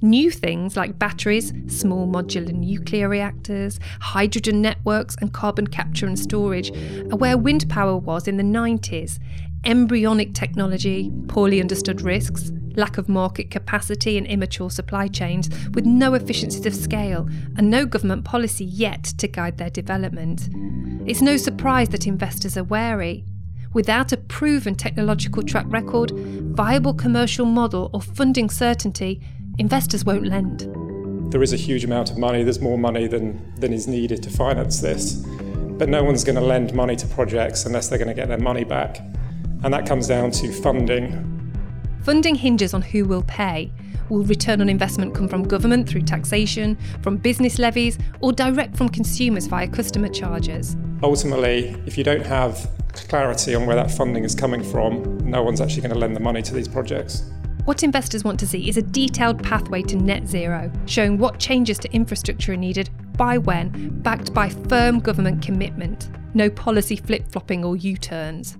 New 0.01 0.31
things 0.31 0.75
like 0.75 0.99
batteries, 0.99 1.53
small 1.67 2.07
modular 2.07 2.53
nuclear 2.53 3.09
reactors, 3.09 3.79
hydrogen 3.99 4.61
networks, 4.61 5.15
and 5.21 5.33
carbon 5.33 5.67
capture 5.67 6.05
and 6.05 6.17
storage 6.17 6.71
are 7.11 7.17
where 7.17 7.37
wind 7.37 7.69
power 7.69 7.97
was 7.97 8.27
in 8.27 8.37
the 8.37 8.43
90s. 8.43 9.19
Embryonic 9.63 10.33
technology, 10.33 11.11
poorly 11.27 11.59
understood 11.59 12.01
risks, 12.01 12.51
lack 12.75 12.97
of 12.97 13.09
market 13.09 13.49
capacity, 13.49 14.17
and 14.17 14.27
immature 14.27 14.69
supply 14.69 15.07
chains 15.07 15.49
with 15.73 15.85
no 15.85 16.13
efficiencies 16.13 16.65
of 16.65 16.75
scale 16.75 17.27
and 17.57 17.69
no 17.69 17.85
government 17.85 18.23
policy 18.23 18.63
yet 18.63 19.03
to 19.03 19.27
guide 19.27 19.57
their 19.57 19.69
development. 19.69 20.47
It's 21.05 21.21
no 21.21 21.37
surprise 21.37 21.89
that 21.89 22.07
investors 22.07 22.55
are 22.55 22.63
wary. 22.63 23.25
Without 23.73 24.11
a 24.11 24.17
proven 24.17 24.75
technological 24.75 25.43
track 25.43 25.65
record, 25.67 26.11
viable 26.11 26.93
commercial 26.93 27.45
model, 27.45 27.89
or 27.93 28.01
funding 28.01 28.49
certainty, 28.49 29.21
investors 29.57 30.05
won't 30.05 30.25
lend. 30.25 30.61
There 31.31 31.41
is 31.41 31.51
a 31.51 31.57
huge 31.57 31.83
amount 31.83 32.11
of 32.11 32.17
money, 32.17 32.43
there's 32.43 32.61
more 32.61 32.77
money 32.77 33.07
than, 33.07 33.53
than 33.59 33.73
is 33.73 33.87
needed 33.87 34.23
to 34.23 34.29
finance 34.29 34.79
this. 34.81 35.25
But 35.77 35.89
no 35.89 36.03
one's 36.03 36.23
going 36.23 36.35
to 36.35 36.41
lend 36.41 36.73
money 36.73 36.95
to 36.95 37.07
projects 37.07 37.65
unless 37.65 37.89
they're 37.89 37.97
going 37.97 38.07
to 38.07 38.13
get 38.13 38.27
their 38.27 38.39
money 38.39 38.63
back. 38.63 38.99
And 39.63 39.73
that 39.73 39.87
comes 39.87 40.07
down 40.07 40.31
to 40.31 40.51
funding. 40.51 41.33
Funding 42.03 42.35
hinges 42.35 42.73
on 42.73 42.81
who 42.81 43.05
will 43.05 43.23
pay. 43.23 43.71
Will 44.09 44.23
return 44.23 44.61
on 44.61 44.69
investment 44.69 45.13
come 45.13 45.27
from 45.27 45.43
government 45.43 45.89
through 45.89 46.03
taxation, 46.03 46.77
from 47.01 47.17
business 47.17 47.59
levies, 47.59 47.97
or 48.21 48.31
direct 48.31 48.77
from 48.77 48.87
consumers 48.87 49.47
via 49.47 49.67
customer 49.67 50.07
charges? 50.07 50.77
Ultimately, 51.03 51.75
if 51.85 51.97
you 51.97 52.03
don't 52.03 52.25
have 52.25 52.69
clarity 52.93 53.53
on 53.53 53.65
where 53.65 53.75
that 53.75 53.91
funding 53.91 54.23
is 54.23 54.33
coming 54.33 54.63
from, 54.63 55.17
no 55.19 55.43
one's 55.43 55.59
actually 55.59 55.81
going 55.81 55.93
to 55.93 55.99
lend 55.99 56.15
the 56.15 56.21
money 56.21 56.41
to 56.41 56.53
these 56.53 56.67
projects. 56.67 57.29
What 57.67 57.83
investors 57.83 58.23
want 58.23 58.39
to 58.39 58.47
see 58.47 58.69
is 58.69 58.77
a 58.77 58.81
detailed 58.81 59.43
pathway 59.43 59.81
to 59.81 59.97
net 59.97 60.25
zero, 60.25 60.71
showing 60.85 61.17
what 61.17 61.37
changes 61.37 61.77
to 61.79 61.93
infrastructure 61.93 62.53
are 62.53 62.55
needed, 62.55 62.89
by 63.17 63.37
when, 63.37 63.89
backed 64.03 64.33
by 64.33 64.47
firm 64.47 65.01
government 65.01 65.41
commitment, 65.41 66.09
no 66.33 66.49
policy 66.49 66.95
flip 66.95 67.29
flopping 67.29 67.65
or 67.65 67.75
U 67.75 67.97
turns. 67.97 68.57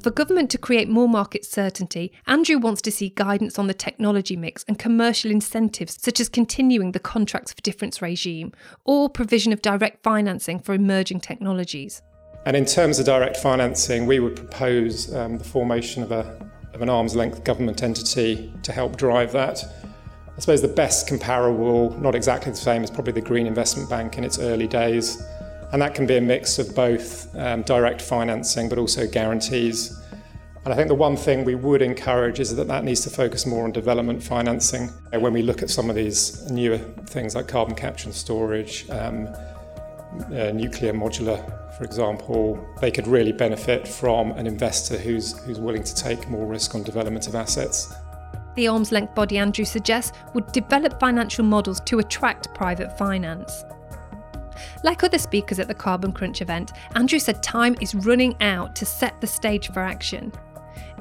For 0.00 0.12
government 0.12 0.48
to 0.50 0.58
create 0.58 0.88
more 0.88 1.08
market 1.08 1.44
certainty, 1.44 2.12
Andrew 2.28 2.56
wants 2.56 2.80
to 2.82 2.92
see 2.92 3.08
guidance 3.16 3.58
on 3.58 3.66
the 3.66 3.74
technology 3.74 4.36
mix 4.36 4.64
and 4.68 4.78
commercial 4.78 5.32
incentives, 5.32 6.00
such 6.00 6.20
as 6.20 6.28
continuing 6.28 6.92
the 6.92 7.00
contracts 7.00 7.52
for 7.52 7.62
difference 7.62 8.00
regime 8.00 8.52
or 8.84 9.10
provision 9.10 9.52
of 9.52 9.60
direct 9.60 10.04
financing 10.04 10.60
for 10.60 10.72
emerging 10.72 11.18
technologies. 11.18 12.00
And 12.46 12.56
in 12.56 12.64
terms 12.64 13.00
of 13.00 13.06
direct 13.06 13.38
financing, 13.38 14.06
we 14.06 14.20
would 14.20 14.36
propose 14.36 15.12
um, 15.12 15.38
the 15.38 15.44
formation 15.44 16.04
of, 16.04 16.12
a, 16.12 16.48
of 16.74 16.82
an 16.82 16.88
arm's 16.88 17.14
length 17.14 17.44
government 17.44 17.82
entity 17.82 18.52
to 18.62 18.72
help 18.72 18.96
drive 18.96 19.32
that. 19.32 19.64
I 20.36 20.40
suppose 20.40 20.60
the 20.60 20.68
best 20.68 21.06
comparable, 21.06 21.96
not 22.00 22.14
exactly 22.16 22.50
the 22.50 22.58
same, 22.58 22.82
is 22.82 22.90
probably 22.90 23.12
the 23.12 23.20
Green 23.20 23.46
Investment 23.46 23.88
Bank 23.88 24.18
in 24.18 24.24
its 24.24 24.40
early 24.40 24.66
days. 24.66 25.22
And 25.72 25.80
that 25.80 25.94
can 25.94 26.06
be 26.06 26.16
a 26.16 26.20
mix 26.20 26.58
of 26.58 26.74
both 26.74 27.34
um, 27.36 27.62
direct 27.62 28.02
financing 28.02 28.68
but 28.68 28.78
also 28.78 29.06
guarantees. 29.06 30.00
And 30.64 30.72
I 30.72 30.76
think 30.76 30.88
the 30.88 30.94
one 30.94 31.16
thing 31.16 31.44
we 31.44 31.54
would 31.54 31.82
encourage 31.82 32.40
is 32.40 32.54
that 32.56 32.66
that 32.68 32.84
needs 32.84 33.02
to 33.02 33.10
focus 33.10 33.46
more 33.46 33.64
on 33.64 33.72
development 33.72 34.22
financing. 34.22 34.88
When 35.12 35.32
we 35.32 35.42
look 35.42 35.62
at 35.62 35.70
some 35.70 35.90
of 35.90 35.96
these 35.96 36.50
newer 36.50 36.78
things 36.78 37.34
like 37.34 37.46
carbon 37.46 37.74
capture 37.74 38.06
and 38.06 38.14
storage, 38.14 38.88
um, 38.90 39.28
uh, 40.22 40.52
nuclear 40.52 40.92
modular, 40.92 41.42
for 41.76 41.84
example, 41.84 42.64
they 42.80 42.90
could 42.90 43.06
really 43.06 43.32
benefit 43.32 43.86
from 43.86 44.32
an 44.32 44.46
investor 44.46 44.96
who's, 44.96 45.38
who's 45.44 45.60
willing 45.60 45.82
to 45.82 45.94
take 45.94 46.28
more 46.28 46.46
risk 46.46 46.74
on 46.74 46.82
development 46.82 47.26
of 47.26 47.34
assets. 47.34 47.92
The 48.54 48.68
arm's 48.68 48.92
length 48.92 49.14
body 49.14 49.38
Andrew 49.38 49.64
suggests 49.64 50.16
would 50.32 50.50
develop 50.52 51.00
financial 51.00 51.44
models 51.44 51.80
to 51.86 51.98
attract 51.98 52.54
private 52.54 52.96
finance. 52.96 53.64
Like 54.84 55.02
other 55.02 55.18
speakers 55.18 55.58
at 55.58 55.66
the 55.66 55.74
Carbon 55.74 56.12
Crunch 56.12 56.40
event, 56.40 56.72
Andrew 56.94 57.18
said 57.18 57.42
time 57.42 57.74
is 57.80 57.94
running 57.94 58.36
out 58.40 58.76
to 58.76 58.86
set 58.86 59.20
the 59.20 59.26
stage 59.26 59.72
for 59.72 59.80
action. 59.80 60.32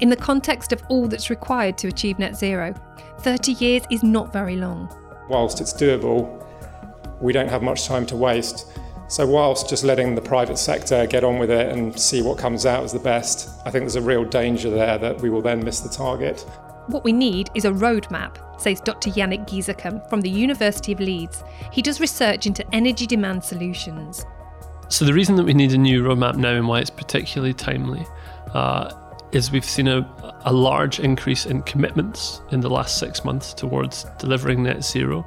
In 0.02 0.10
the 0.10 0.16
context 0.16 0.74
of 0.74 0.82
all 0.90 1.08
that's 1.08 1.30
required 1.30 1.78
to 1.80 1.88
achieve 1.88 2.18
net 2.18 2.36
zero, 2.36 2.74
30 3.20 3.54
years 3.54 3.84
is 3.92 4.04
not 4.04 4.34
very 4.34 4.56
long. 4.56 4.90
Whilst 5.30 5.62
it's 5.62 5.74
doable, 5.74 6.44
we 7.22 7.32
don't 7.32 7.48
have 7.50 7.62
much 7.62 7.86
time 7.86 8.06
to 8.08 8.16
waste. 8.16 8.68
So, 9.14 9.28
whilst 9.28 9.70
just 9.70 9.84
letting 9.84 10.16
the 10.16 10.22
private 10.22 10.58
sector 10.58 11.06
get 11.06 11.24
on 11.24 11.38
with 11.38 11.52
it 11.52 11.72
and 11.72 12.00
see 12.00 12.24
what 12.24 12.40
comes 12.40 12.66
out 12.66 12.84
as 12.84 12.92
the 12.92 12.98
best, 12.98 13.48
I 13.64 13.70
think 13.70 13.84
there's 13.84 13.96
a 13.96 14.02
real 14.02 14.26
danger 14.26 14.72
there 14.72 14.98
that 14.98 15.22
we 15.22 15.30
will 15.30 15.44
then 15.44 15.64
miss 15.64 15.82
the 15.82 15.90
target. 15.90 16.40
What 16.88 17.04
we 17.04 17.14
need 17.14 17.52
is 17.54 17.66
a 17.66 17.70
roadmap, 17.70 18.60
says 18.60 18.82
Dr. 18.82 19.12
Jannik 19.12 19.48
Giesekam 19.48 20.10
from 20.10 20.22
the 20.22 20.32
University 20.32 20.94
of 20.94 21.00
Leeds. 21.00 21.44
He 21.72 21.84
does 21.84 22.02
research 22.02 22.48
into 22.48 22.66
energy 22.74 23.06
demand 23.06 23.44
solutions. 23.44 24.26
So, 24.90 25.06
the 25.06 25.14
reason 25.14 25.36
that 25.36 25.44
we 25.44 25.54
need 25.54 25.74
a 25.74 25.78
new 25.78 26.02
roadmap 26.02 26.36
now 26.38 26.56
and 26.56 26.68
why 26.68 26.80
it's 26.80 26.90
particularly 26.90 27.54
timely 27.54 28.08
uh, 28.56 28.96
is 29.32 29.52
we've 29.52 29.64
seen 29.64 29.90
a, 29.90 30.42
a 30.46 30.52
large 30.52 31.00
increase 31.00 31.46
in 31.46 31.62
commitments 31.62 32.42
in 32.50 32.62
the 32.62 32.70
last 32.70 32.98
six 32.98 33.24
months 33.24 33.54
towards 33.54 34.08
delivering 34.18 34.64
net 34.64 34.84
zero. 34.84 35.24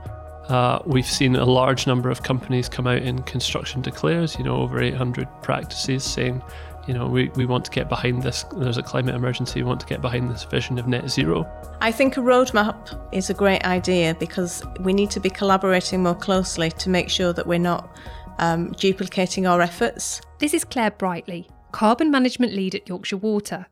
Uh, 0.49 0.81
we've 0.87 1.07
seen 1.07 1.35
a 1.35 1.45
large 1.45 1.87
number 1.87 2.09
of 2.11 2.23
companies 2.23 2.69
come 2.69 2.87
out 2.87 3.03
in 3.03 3.23
construction 3.23 3.83
declares, 3.83 4.37
you 4.39 4.45
know, 4.45 4.57
over 4.57 4.81
800 4.81 5.27
practices 5.43 6.05
saying 6.05 6.43
you 6.87 6.95
know, 6.95 7.07
we, 7.07 7.29
we 7.31 7.47
want 7.47 7.65
to 7.65 7.71
get 7.71 7.89
behind 7.89 8.23
this. 8.23 8.45
There's 8.57 8.79
a 8.79 8.83
climate 8.83 9.15
emergency. 9.15 9.61
We 9.61 9.69
want 9.69 9.81
to 9.81 9.87
get 9.87 10.01
behind 10.01 10.31
this 10.31 10.45
vision 10.45 10.79
of 10.79 10.87
net 10.87 11.11
zero. 11.11 11.47
I 11.81 11.91
think 11.91 12.17
a 12.17 12.21
roadmap 12.21 12.97
is 13.13 13.29
a 13.29 13.35
great 13.35 13.65
idea 13.65 14.15
because 14.15 14.63
we 14.81 14.93
need 14.93 15.11
to 15.11 15.21
be 15.21 15.31
collaborating 15.31 16.03
more 16.03 16.15
closely 16.15 16.71
to 16.71 16.89
make 16.89 17.11
sure 17.11 17.33
that 17.33 17.47
we're 17.47 17.59
not 17.59 17.97
um, 18.39 18.73
duplicating 18.73 19.47
our 19.47 19.61
efforts. 19.61 20.21
This 20.39 20.55
is 20.55 20.65
Claire 20.65 20.93
Brightly, 20.93 21.49
carbon 21.73 22.11
management 22.11 22.53
lead 22.53 22.75
at 22.75 22.89
Yorkshire 22.89 23.17
Water. 23.17 23.67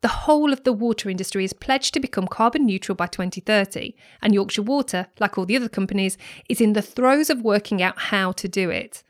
The 0.00 0.08
whole 0.08 0.52
of 0.52 0.64
the 0.64 0.72
water 0.72 1.10
industry 1.10 1.44
is 1.44 1.52
pledged 1.52 1.94
to 1.94 2.00
become 2.00 2.26
carbon 2.26 2.66
neutral 2.66 2.96
by 2.96 3.06
2030, 3.06 3.94
and 4.22 4.34
Yorkshire 4.34 4.62
Water, 4.62 5.08
like 5.20 5.38
all 5.38 5.46
the 5.46 5.56
other 5.56 5.68
companies, 5.68 6.16
is 6.48 6.60
in 6.60 6.72
the 6.72 6.82
throes 6.82 7.30
of 7.30 7.42
working 7.42 7.82
out 7.82 7.98
how 7.98 8.32
to 8.32 8.48
do 8.48 8.70
it. 8.70 9.02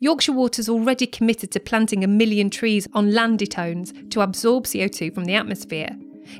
Yorkshire 0.00 0.32
Water's 0.32 0.68
already 0.68 1.06
committed 1.06 1.52
to 1.52 1.60
planting 1.60 2.02
a 2.02 2.08
million 2.08 2.50
trees 2.50 2.88
on 2.92 3.12
land 3.12 3.40
it 3.40 3.58
owns 3.58 3.92
to 4.10 4.20
absorb 4.20 4.64
CO2 4.64 5.14
from 5.14 5.26
the 5.26 5.34
atmosphere. 5.34 5.90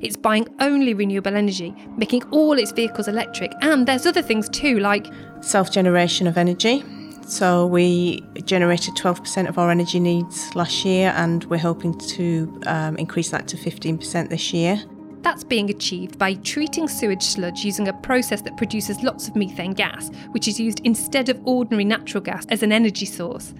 It's 0.01 0.17
buying 0.17 0.49
only 0.61 0.95
renewable 0.95 1.37
energy, 1.37 1.75
making 1.97 2.25
all 2.31 2.59
its 2.59 2.73
vehicles 2.73 3.09
electric, 3.09 3.53
and 3.61 3.87
there's 3.87 4.07
other 4.07 4.23
things 4.23 4.49
too, 4.49 4.79
like 4.81 5.07
self 5.41 5.71
generation 5.71 6.27
of 6.27 6.37
energy. 6.37 6.85
So, 7.27 7.67
we 7.67 8.21
generated 8.45 8.95
12% 8.95 9.49
of 9.49 9.59
our 9.59 9.71
energy 9.71 10.01
needs 10.01 10.55
last 10.55 10.85
year, 10.85 11.13
and 11.17 11.45
we're 11.45 11.59
hoping 11.59 11.97
to 11.99 12.61
um, 12.67 12.97
increase 12.97 13.31
that 13.31 13.49
to 13.49 13.57
15% 13.57 14.29
this 14.29 14.53
year. 14.53 14.83
That's 15.23 15.45
being 15.45 15.71
achieved 15.71 16.19
by 16.19 16.35
treating 16.35 16.89
sewage 16.89 17.23
sludge 17.23 17.65
using 17.65 17.87
a 17.87 17.93
process 17.93 18.43
that 18.43 18.57
produces 18.57 19.03
lots 19.05 19.29
of 19.29 19.37
methane 19.37 19.73
gas, 19.73 20.11
which 20.33 20.49
is 20.49 20.59
used 20.59 20.81
instead 20.85 21.29
of 21.29 21.41
ordinary 21.47 21.85
natural 21.85 22.23
gas 22.23 22.45
as 22.49 22.65
an 22.65 22.73
energy 22.73 23.07
source. 23.07 23.55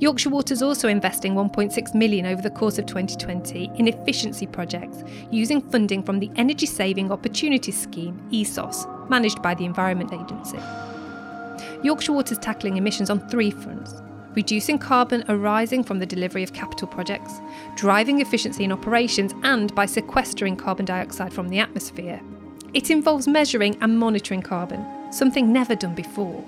Yorkshire 0.00 0.30
Water 0.30 0.54
is 0.54 0.62
also 0.62 0.86
investing 0.86 1.34
1.6 1.34 1.92
million 1.92 2.24
over 2.24 2.40
the 2.40 2.50
course 2.50 2.78
of 2.78 2.86
2020 2.86 3.72
in 3.74 3.88
efficiency 3.88 4.46
projects 4.46 5.02
using 5.32 5.60
funding 5.60 6.04
from 6.04 6.20
the 6.20 6.30
Energy 6.36 6.66
Saving 6.66 7.10
Opportunities 7.10 7.80
Scheme, 7.80 8.16
ESOS, 8.30 8.86
managed 9.10 9.42
by 9.42 9.56
the 9.56 9.64
Environment 9.64 10.12
Agency. 10.12 10.58
Yorkshire 11.82 12.12
Water 12.12 12.32
is 12.32 12.38
tackling 12.38 12.76
emissions 12.76 13.10
on 13.10 13.26
three 13.28 13.50
fronts 13.50 14.02
reducing 14.34 14.78
carbon 14.78 15.24
arising 15.28 15.82
from 15.82 15.98
the 15.98 16.06
delivery 16.06 16.44
of 16.44 16.52
capital 16.52 16.86
projects, 16.86 17.40
driving 17.74 18.20
efficiency 18.20 18.62
in 18.62 18.70
operations, 18.70 19.34
and 19.42 19.74
by 19.74 19.84
sequestering 19.84 20.56
carbon 20.56 20.84
dioxide 20.84 21.32
from 21.32 21.48
the 21.48 21.58
atmosphere. 21.58 22.20
It 22.72 22.88
involves 22.90 23.26
measuring 23.26 23.76
and 23.80 23.98
monitoring 23.98 24.42
carbon, 24.42 24.86
something 25.10 25.52
never 25.52 25.74
done 25.74 25.96
before, 25.96 26.44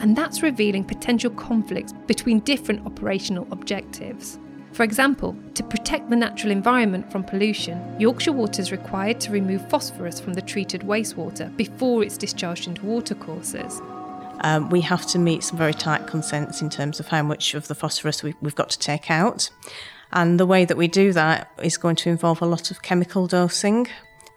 and 0.00 0.14
that's 0.14 0.42
revealing 0.42 0.84
potential 0.84 1.30
conflicts 1.30 1.94
between 2.06 2.40
different 2.40 2.84
operational 2.84 3.48
objectives. 3.52 4.38
For 4.72 4.82
example, 4.82 5.34
to 5.54 5.62
protect 5.62 6.10
the 6.10 6.16
natural 6.16 6.52
environment 6.52 7.10
from 7.10 7.24
pollution, 7.24 7.98
Yorkshire 7.98 8.32
Water 8.32 8.60
is 8.60 8.70
required 8.70 9.18
to 9.20 9.32
remove 9.32 9.66
phosphorus 9.70 10.20
from 10.20 10.34
the 10.34 10.42
treated 10.42 10.82
wastewater 10.82 11.56
before 11.56 12.02
it's 12.02 12.18
discharged 12.18 12.68
into 12.68 12.84
watercourses 12.84 13.80
um, 14.42 14.70
we 14.70 14.80
have 14.82 15.06
to 15.08 15.18
meet 15.18 15.42
some 15.42 15.58
very 15.58 15.74
tight 15.74 16.06
consents 16.06 16.62
in 16.62 16.70
terms 16.70 17.00
of 17.00 17.08
how 17.08 17.22
much 17.22 17.54
of 17.54 17.68
the 17.68 17.74
phosphorus 17.74 18.22
we, 18.22 18.34
we've 18.40 18.54
got 18.54 18.70
to 18.70 18.78
take 18.78 19.10
out. 19.10 19.50
And 20.12 20.40
the 20.40 20.46
way 20.46 20.64
that 20.64 20.76
we 20.76 20.88
do 20.88 21.12
that 21.12 21.52
is 21.62 21.76
going 21.76 21.96
to 21.96 22.08
involve 22.08 22.42
a 22.42 22.46
lot 22.46 22.70
of 22.70 22.82
chemical 22.82 23.26
dosing 23.26 23.86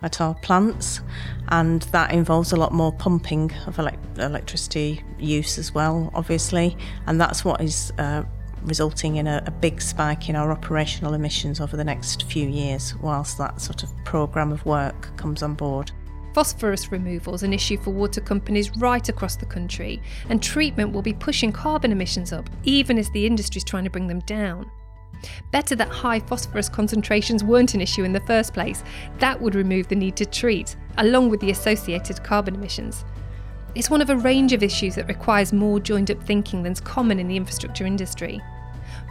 at 0.03 0.19
our 0.19 0.35
plants, 0.35 0.99
and 1.47 1.83
that 1.83 2.11
involves 2.11 2.51
a 2.51 2.57
lot 2.57 2.73
more 2.73 2.91
pumping 2.91 3.51
of 3.65 3.79
elect- 3.79 4.19
electricity 4.19 5.01
use 5.17 5.57
as 5.57 5.73
well, 5.73 6.11
obviously, 6.13 6.77
and 7.07 7.19
that's 7.19 7.45
what 7.45 7.61
is 7.61 7.93
uh, 7.97 8.23
resulting 8.63 9.15
in 9.15 9.27
a, 9.27 9.41
a, 9.45 9.51
big 9.51 9.81
spike 9.81 10.29
in 10.29 10.35
our 10.35 10.51
operational 10.51 11.13
emissions 11.13 11.61
over 11.61 11.77
the 11.77 11.83
next 11.83 12.23
few 12.23 12.47
years, 12.49 12.95
whilst 12.97 13.37
that 13.37 13.61
sort 13.61 13.81
of 13.81 13.91
programme 14.03 14.51
of 14.51 14.65
work 14.65 15.15
comes 15.15 15.41
on 15.41 15.53
board. 15.53 15.91
Phosphorus 16.33 16.91
removal 16.91 17.35
is 17.35 17.43
an 17.43 17.53
issue 17.53 17.77
for 17.77 17.91
water 17.91 18.19
companies 18.19 18.75
right 18.77 19.07
across 19.07 19.35
the 19.35 19.45
country, 19.45 20.01
and 20.29 20.41
treatment 20.41 20.91
will 20.91 21.03
be 21.03 21.13
pushing 21.13 21.51
carbon 21.51 21.91
emissions 21.91 22.33
up, 22.33 22.49
even 22.63 22.97
as 22.97 23.09
the 23.11 23.25
industry 23.25 23.59
is 23.59 23.63
trying 23.63 23.83
to 23.83 23.89
bring 23.89 24.07
them 24.07 24.19
down. 24.21 24.69
Better 25.51 25.75
that 25.75 25.89
high 25.89 26.19
phosphorus 26.19 26.69
concentrations 26.69 27.43
weren't 27.43 27.75
an 27.75 27.81
issue 27.81 28.03
in 28.03 28.13
the 28.13 28.19
first 28.21 28.53
place. 28.53 28.83
That 29.19 29.39
would 29.39 29.55
remove 29.55 29.87
the 29.87 29.95
need 29.95 30.15
to 30.17 30.25
treat, 30.25 30.75
along 30.97 31.29
with 31.29 31.39
the 31.39 31.51
associated 31.51 32.23
carbon 32.23 32.55
emissions. 32.55 33.05
It's 33.75 33.89
one 33.89 34.01
of 34.01 34.09
a 34.09 34.17
range 34.17 34.53
of 34.53 34.63
issues 34.63 34.95
that 34.95 35.07
requires 35.07 35.53
more 35.53 35.79
joined 35.79 36.11
up 36.11 36.21
thinking 36.23 36.63
than's 36.63 36.81
common 36.81 37.19
in 37.19 37.27
the 37.27 37.37
infrastructure 37.37 37.85
industry. 37.85 38.41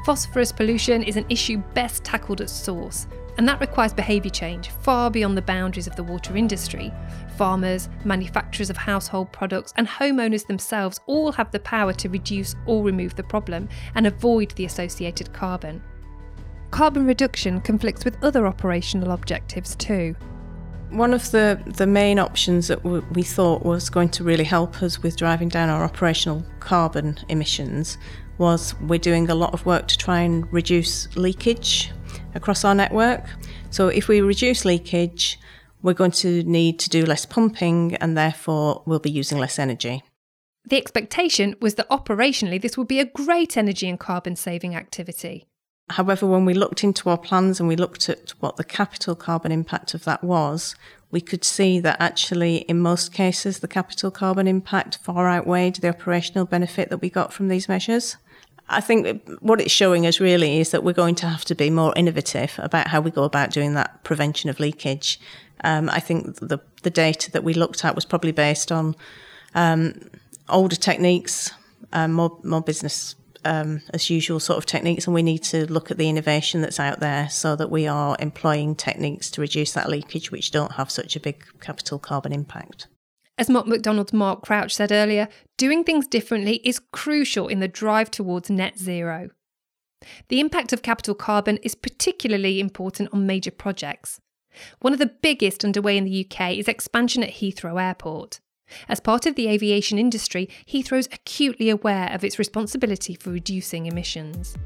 Phosphorus 0.05 0.51
pollution 0.51 1.05
is 1.05 1.17
an 1.17 1.27
issue 1.29 1.59
best 1.75 2.03
tackled 2.03 2.41
at 2.41 2.51
source, 2.51 3.07
and 3.39 3.49
that 3.49 3.61
requires 3.61 3.93
behaviour 3.93 4.31
change 4.31 4.71
far 4.71 5.13
beyond 5.13 5.37
the 5.37 5.43
boundaries 5.43 5.87
of 5.87 5.95
the 5.95 6.03
water 6.03 6.37
industry. 6.37 6.93
Farmers, 7.37 7.89
manufacturers 8.05 8.69
of 8.69 8.77
household 8.77 9.31
products, 9.31 9.73
and 9.77 9.87
homeowners 9.87 10.45
themselves 10.47 10.99
all 11.07 11.31
have 11.31 11.53
the 11.53 11.61
power 11.61 11.93
to 11.93 12.09
reduce 12.09 12.57
or 12.67 12.83
remove 12.83 13.15
the 13.15 13.23
problem 13.23 13.69
and 13.95 14.09
avoid 14.09 14.51
the 14.53 14.65
associated 14.65 15.33
carbon. 15.33 15.81
Carbon 16.73 17.07
reduction 17.07 17.61
conflicts 17.61 18.05
with 18.05 18.23
other 18.25 18.45
operational 18.47 19.13
objectives 19.13 19.77
too. 19.77 20.17
One 20.91 21.15
of 21.15 21.31
the, 21.31 21.63
the 21.65 21.87
main 21.87 22.19
options 22.19 22.69
that 22.69 22.83
we 22.85 23.23
thought 23.23 23.65
was 23.65 23.89
going 23.89 24.11
to 24.11 24.25
really 24.25 24.45
help 24.45 24.83
us 24.83 25.03
with 25.03 25.17
driving 25.17 25.49
down 25.49 25.71
our 25.71 25.85
operational 25.85 26.45
carbon 26.61 27.19
emissions 27.29 27.99
was 28.39 28.75
we're 28.81 28.99
doing 28.99 29.29
a 29.31 29.35
lot 29.35 29.55
of 29.55 29.65
work 29.67 29.89
to 29.89 29.99
try 29.99 30.21
and 30.21 30.51
reduce 30.53 31.15
leakage 31.17 31.91
across 32.35 32.65
our 32.65 32.75
network. 32.75 33.25
So 33.71 33.89
if 33.89 34.09
we 34.09 34.21
reduce 34.21 34.65
leakage, 34.65 35.39
we're 35.83 35.95
going 35.95 36.13
to 36.13 36.43
need 36.45 36.79
to 36.81 36.89
do 36.89 37.05
less 37.05 37.27
pumping 37.27 37.97
and 37.97 38.17
therefore 38.17 38.83
we'll 38.87 39.01
be 39.01 39.11
using 39.11 39.39
less 39.39 39.59
energy. 39.59 40.03
The 40.65 40.77
expectation 40.77 41.57
was 41.61 41.75
that 41.75 41.89
operationally 41.91 42.61
this 42.61 42.79
would 42.79 42.89
be 42.89 43.01
a 43.01 43.05
great 43.05 43.57
energy 43.57 43.89
and 43.89 43.99
carbon 43.99 44.37
saving 44.37 44.77
activity. 44.77 45.47
However, 45.91 46.27
when 46.27 46.45
we 46.45 46.55
looked 46.55 46.85
into 46.85 47.11
our 47.11 47.19
plans 47.19 47.61
and 47.61 47.69
we 47.69 47.77
looked 47.77 48.09
at 48.09 48.31
what 48.41 48.57
the 48.57 48.65
capital 48.65 49.15
carbon 49.15 49.53
impact 49.53 49.95
of 49.95 50.05
that 50.05 50.25
was, 50.25 50.75
we 51.11 51.21
could 51.21 51.45
see 51.45 51.79
that 51.81 52.01
actually, 52.01 52.59
in 52.69 52.81
most 52.81 53.13
cases, 53.13 53.61
the 53.61 53.69
capital 53.69 54.11
carbon 54.11 54.49
impact 54.49 54.99
far 54.99 55.29
outweighed 55.29 55.77
the 55.77 55.89
operational 55.89 56.47
benefit 56.47 56.89
that 56.89 57.03
we 57.03 57.11
got 57.11 57.33
from 57.33 57.49
these 57.49 57.69
measures. 57.69 58.17
I 58.69 58.81
think 58.81 59.23
what 59.41 59.61
it's 59.61 59.71
showing 59.71 60.07
us 60.07 60.19
really 60.19 60.59
is 60.59 60.71
that 60.71 60.83
we're 60.83 60.95
going 60.95 61.17
to 61.17 61.27
have 61.27 61.45
to 61.47 61.55
be 61.55 61.69
more 61.69 61.93
innovative 61.95 62.59
about 62.59 62.89
how 62.89 63.03
we 63.03 63.11
go 63.11 63.25
about 63.25 63.51
doing 63.51 63.75
that 63.75 64.03
prevention 64.03 64.49
of 64.49 64.59
leakage. 64.59 65.21
Um, 65.65 65.91
I 65.91 66.01
think 66.01 66.37
the 66.37 66.59
the 66.83 66.91
data 66.91 67.31
that 67.33 67.45
we 67.45 67.55
looked 67.55 67.85
at 67.85 67.95
was 67.95 68.05
probably 68.05 68.33
based 68.33 68.73
on 68.73 68.97
um, 69.55 69.95
older 70.49 70.77
techniques, 70.77 71.51
um, 71.93 72.13
more 72.13 72.39
more 72.43 72.63
business 72.63 73.15
um, 73.45 73.83
as 73.93 74.11
usual 74.11 74.41
sort 74.41 74.59
of 74.59 74.67
techniques, 74.67 75.07
and 75.07 75.15
we 75.15 75.23
need 75.23 75.43
to 75.45 75.71
look 75.73 75.91
at 75.91 75.99
the 75.99 76.09
innovation 76.09 76.61
that's 76.61 76.81
out 76.81 77.01
there 77.01 77.29
so 77.29 77.57
that 77.57 77.71
we 77.71 77.87
are 77.87 78.17
employing 78.19 78.75
techniques 78.75 79.31
to 79.33 79.41
reduce 79.41 79.73
that 79.73 79.89
leakage, 79.89 80.31
which 80.31 80.51
don't 80.51 80.73
have 80.73 80.91
such 80.91 81.17
a 81.17 81.21
big 81.21 81.45
capital 81.61 81.99
carbon 81.99 82.33
impact. 82.33 82.89
As 83.39 83.49
Mott 83.49 83.67
MacDonald's 83.67 84.13
Mark 84.13 84.43
Crouch 84.43 84.75
said 84.75 84.93
earlier, 84.93 85.29
doing 85.57 85.85
things 85.85 86.07
differently 86.07 86.61
is 86.65 86.81
crucial 86.93 87.49
in 87.49 87.61
the 87.61 87.69
drive 87.69 88.11
towards 88.11 88.51
net 88.51 88.79
zero. 88.79 89.31
The 90.29 90.41
impact 90.41 90.73
of 90.73 90.83
capital 90.83 91.15
carbon 91.15 91.59
is 91.59 91.75
particularly 91.75 92.61
important 92.61 93.09
on 93.13 93.27
major 93.27 93.51
projects. 93.51 94.21
One 94.81 94.93
of 94.93 94.99
the 94.99 95.07
biggest 95.23 95.65
underway 95.65 95.97
in 95.97 96.05
the 96.05 96.27
UK 96.27 96.53
is 96.53 96.69
expansion 96.69 97.23
at 97.23 97.35
Heathrow 97.35 97.83
Airport. 97.83 98.41
As 98.89 99.01
part 99.01 99.27
of 99.27 99.35
the 99.35 99.49
aviation 99.49 99.99
industry, 99.99 100.49
Heathrow's 100.67 101.09
acutely 101.13 101.71
aware 101.71 102.11
of 102.13 102.25
its 102.25 102.39
responsibility 102.39 103.15
for 103.15 103.31
reducing 103.31 103.87
emissions. 103.87 104.57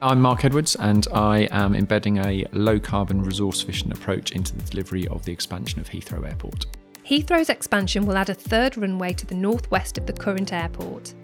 I'm 0.00 0.20
Mark 0.20 0.44
Edwards, 0.44 0.74
and 0.76 1.06
I 1.14 1.48
am 1.52 1.76
embedding 1.76 2.18
a 2.18 2.44
low 2.52 2.80
carbon 2.80 3.22
resource 3.22 3.62
efficient 3.62 3.92
approach 3.92 4.32
into 4.32 4.56
the 4.56 4.62
delivery 4.62 5.06
of 5.08 5.24
the 5.24 5.32
expansion 5.32 5.78
of 5.78 5.88
Heathrow 5.88 6.26
Airport. 6.26 6.66
Heathrow's 7.04 7.50
expansion 7.50 8.06
will 8.06 8.16
add 8.16 8.30
a 8.30 8.34
third 8.34 8.76
runway 8.76 9.12
to 9.12 9.26
the 9.26 9.34
northwest 9.34 9.98
of 9.98 10.06
the 10.06 10.12
current 10.12 10.52
airport. 10.52 11.14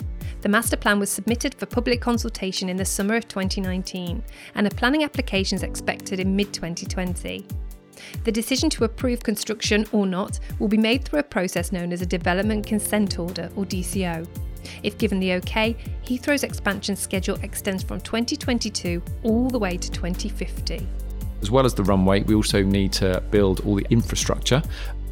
The 0.42 0.48
master 0.48 0.76
plan 0.76 1.00
was 1.00 1.10
submitted 1.10 1.54
for 1.56 1.66
public 1.66 2.00
consultation 2.00 2.68
in 2.68 2.76
the 2.76 2.84
summer 2.84 3.16
of 3.16 3.26
2019, 3.26 4.22
and 4.54 4.66
a 4.66 4.70
planning 4.70 5.02
application 5.02 5.56
is 5.56 5.64
expected 5.64 6.20
in 6.20 6.36
mid 6.36 6.52
2020. 6.52 7.44
The 8.24 8.32
decision 8.32 8.70
to 8.70 8.84
approve 8.84 9.22
construction 9.22 9.86
or 9.92 10.06
not 10.06 10.38
will 10.58 10.68
be 10.68 10.76
made 10.76 11.04
through 11.04 11.20
a 11.20 11.24
process 11.24 11.72
known 11.72 11.92
as 11.92 12.02
a 12.02 12.06
Development 12.06 12.66
Consent 12.66 13.18
Order 13.18 13.50
or 13.56 13.64
DCO. 13.64 14.26
If 14.82 14.98
given 14.98 15.20
the 15.20 15.32
OK, 15.34 15.76
Heathrow's 16.04 16.44
expansion 16.44 16.96
schedule 16.96 17.38
extends 17.42 17.82
from 17.82 18.00
2022 18.00 19.02
all 19.22 19.48
the 19.48 19.58
way 19.58 19.76
to 19.76 19.90
2050. 19.90 20.86
As 21.40 21.50
well 21.50 21.64
as 21.64 21.74
the 21.74 21.84
runway, 21.84 22.22
we 22.22 22.34
also 22.34 22.62
need 22.62 22.92
to 22.94 23.22
build 23.30 23.60
all 23.60 23.76
the 23.76 23.86
infrastructure 23.90 24.62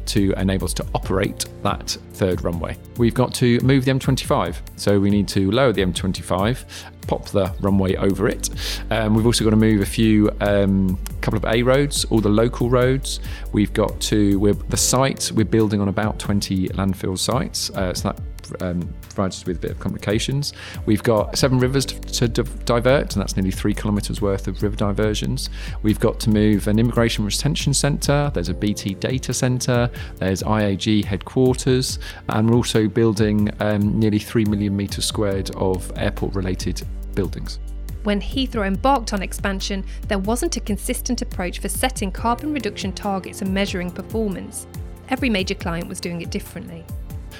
to 0.07 0.33
enable 0.37 0.65
us 0.65 0.73
to 0.75 0.85
operate 0.93 1.45
that 1.63 1.97
third 2.13 2.43
runway. 2.43 2.77
We've 2.97 3.13
got 3.13 3.33
to 3.35 3.59
move 3.61 3.85
the 3.85 3.91
M25, 3.91 4.57
so 4.75 4.99
we 4.99 5.09
need 5.09 5.27
to 5.29 5.51
lower 5.51 5.71
the 5.71 5.81
M25, 5.81 6.63
pop 7.07 7.25
the 7.27 7.53
runway 7.61 7.95
over 7.95 8.27
it. 8.27 8.49
Um, 8.91 9.15
we've 9.15 9.25
also 9.25 9.43
got 9.43 9.51
to 9.51 9.55
move 9.55 9.81
a 9.81 9.85
few, 9.85 10.29
um, 10.41 10.99
couple 11.21 11.37
of 11.37 11.45
A 11.45 11.63
roads, 11.63 12.05
all 12.05 12.19
the 12.19 12.29
local 12.29 12.69
roads. 12.69 13.19
We've 13.51 13.73
got 13.73 13.99
to, 14.01 14.39
we're, 14.39 14.53
the 14.53 14.77
site, 14.77 15.31
we're 15.33 15.45
building 15.45 15.81
on 15.81 15.87
about 15.87 16.19
20 16.19 16.69
landfill 16.69 17.17
sites, 17.17 17.69
uh, 17.71 17.93
so 17.93 18.09
that 18.09 18.19
um, 18.61 18.93
provides 19.01 19.37
us 19.37 19.45
with 19.45 19.57
a 19.57 19.59
bit 19.59 19.71
of 19.71 19.79
complications. 19.79 20.53
We've 20.85 21.03
got 21.03 21.37
seven 21.37 21.59
rivers 21.59 21.85
to, 21.85 22.27
to 22.27 22.43
divert, 22.43 23.13
and 23.13 23.21
that's 23.21 23.35
nearly 23.35 23.51
three 23.51 23.73
kilometres 23.73 24.21
worth 24.21 24.47
of 24.47 24.61
river 24.63 24.75
diversions. 24.75 25.49
We've 25.83 25.99
got 25.99 26.19
to 26.21 26.29
move 26.29 26.67
an 26.67 26.79
immigration 26.79 27.25
retention 27.25 27.73
centre, 27.73 28.31
there's 28.33 28.49
a 28.49 28.53
BT 28.53 28.95
data 28.95 29.33
centre, 29.33 29.89
there's 30.17 30.43
IAG 30.43 31.05
headquarters, 31.05 31.99
and 32.29 32.49
we're 32.49 32.55
also 32.55 32.87
building 32.87 33.49
um, 33.59 33.99
nearly 33.99 34.19
3 34.19 34.45
million 34.45 34.75
metres 34.75 35.05
squared 35.05 35.49
of 35.55 35.91
airport 35.95 36.35
related 36.35 36.81
buildings. 37.15 37.59
When 38.03 38.21
Heathrow 38.21 38.65
embarked 38.65 39.11
on 39.11 39.21
expansion, 39.21 39.83
there 40.07 40.19
wasn't 40.19 40.55
a 40.55 40.61
consistent 40.61 41.21
approach 41.21 41.59
for 41.59 41.67
setting 41.67 42.09
carbon 42.09 42.53
reduction 42.53 42.93
targets 42.93 43.41
and 43.41 43.53
measuring 43.53 43.91
performance. 43.91 44.65
Every 45.09 45.29
major 45.29 45.55
client 45.55 45.89
was 45.89 45.99
doing 45.99 46.21
it 46.21 46.29
differently. 46.29 46.85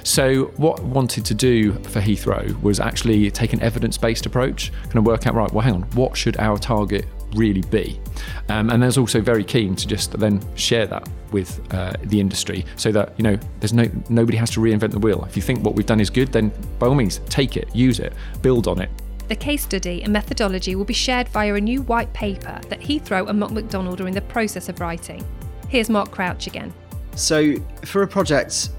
So, 0.08 0.46
what 0.56 0.80
I 0.80 0.84
wanted 0.84 1.26
to 1.26 1.34
do 1.34 1.74
for 1.74 2.00
Heathrow 2.00 2.60
was 2.62 2.80
actually 2.80 3.30
take 3.30 3.52
an 3.52 3.62
evidence 3.62 3.98
based 3.98 4.26
approach, 4.26 4.72
kind 4.84 4.96
of 4.96 5.06
work 5.06 5.28
out, 5.28 5.36
right, 5.36 5.52
well, 5.52 5.62
hang 5.62 5.74
on, 5.74 5.82
what 5.96 6.16
should 6.16 6.38
our 6.38 6.58
target 6.58 7.06
really 7.36 7.60
be? 7.64 8.00
Um, 8.48 8.70
and 8.70 8.82
there's 8.82 8.98
also 8.98 9.20
very 9.20 9.44
keen 9.44 9.76
to 9.76 9.86
just 9.86 10.18
then 10.18 10.42
share 10.56 10.88
that 10.88 11.10
with 11.34 11.60
uh, 11.74 11.92
the 12.04 12.22
industry 12.22 12.64
so 12.78 12.90
that, 12.94 13.16
you 13.18 13.24
know, 13.24 13.38
there's 13.60 13.74
no 13.74 13.86
nobody 14.08 14.38
has 14.38 14.50
to 14.52 14.62
reinvent 14.62 14.92
the 14.92 15.00
wheel. 15.00 15.26
If 15.26 15.36
you 15.36 15.42
think 15.42 15.62
what 15.66 15.76
we've 15.76 15.86
done 15.86 16.00
is 16.00 16.10
good, 16.10 16.30
then 16.30 16.54
by 16.80 16.88
all 16.88 16.96
means, 16.96 17.20
take 17.28 17.58
it, 17.58 17.68
use 17.76 18.00
it, 18.00 18.14
build 18.42 18.70
on 18.70 18.80
it. 18.80 18.90
The 19.28 19.36
case 19.36 19.64
study 19.64 20.04
and 20.04 20.14
methodology 20.14 20.76
will 20.78 20.86
be 20.86 20.94
shared 20.94 21.28
via 21.28 21.54
a 21.54 21.60
new 21.60 21.82
white 21.82 22.14
paper 22.14 22.62
that 22.70 22.80
Heathrow 22.80 23.28
and 23.28 23.38
Mott 23.38 23.52
MacDonald 23.52 24.00
are 24.00 24.08
in 24.08 24.14
the 24.14 24.22
process 24.22 24.70
of 24.70 24.80
writing. 24.80 25.26
Here's 25.68 25.90
Mark 25.90 26.12
Crouch 26.12 26.48
again. 26.48 26.74
So, 27.18 27.56
for 27.84 28.04
a 28.04 28.08
project 28.08 28.70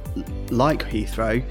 like 0.51 0.85
Heathrow, 0.85 1.45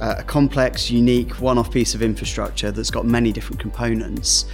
uh, 0.00 0.14
a 0.18 0.22
complex, 0.22 0.90
unique, 0.90 1.40
one 1.40 1.58
off 1.58 1.70
piece 1.70 1.94
of 1.94 2.02
infrastructure 2.02 2.70
that's 2.70 2.90
got 2.90 3.04
many 3.04 3.32
different 3.32 3.60
components, 3.60 4.46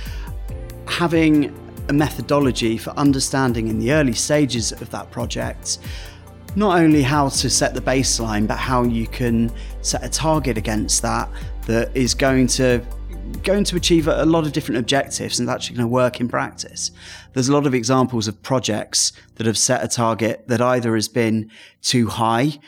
having 0.86 1.54
a 1.88 1.92
methodology 1.92 2.78
for 2.78 2.90
understanding 2.90 3.68
in 3.68 3.78
the 3.78 3.92
early 3.92 4.14
stages 4.14 4.72
of 4.72 4.90
that 4.90 5.10
project 5.10 5.78
not 6.56 6.78
only 6.78 7.02
how 7.02 7.28
to 7.28 7.50
set 7.50 7.74
the 7.74 7.80
baseline, 7.80 8.46
but 8.46 8.56
how 8.56 8.84
you 8.84 9.06
can 9.06 9.52
set 9.82 10.04
a 10.04 10.08
target 10.08 10.56
against 10.56 11.02
that 11.02 11.28
that 11.66 11.94
is 11.96 12.14
going 12.14 12.46
to 12.46 12.84
going 13.42 13.64
to 13.64 13.74
achieve 13.76 14.06
a 14.06 14.24
lot 14.24 14.44
of 14.44 14.52
different 14.52 14.78
objectives 14.78 15.40
and 15.40 15.48
actually 15.48 15.76
going 15.76 15.86
to 15.86 15.92
work 15.92 16.20
in 16.20 16.28
practice. 16.28 16.90
There's 17.32 17.48
a 17.48 17.52
lot 17.52 17.66
of 17.66 17.74
examples 17.74 18.28
of 18.28 18.40
projects 18.42 19.12
that 19.36 19.46
have 19.46 19.58
set 19.58 19.82
a 19.82 19.88
target 19.88 20.46
that 20.48 20.60
either 20.60 20.94
has 20.94 21.08
been 21.08 21.50
too 21.82 22.06
high 22.08 22.58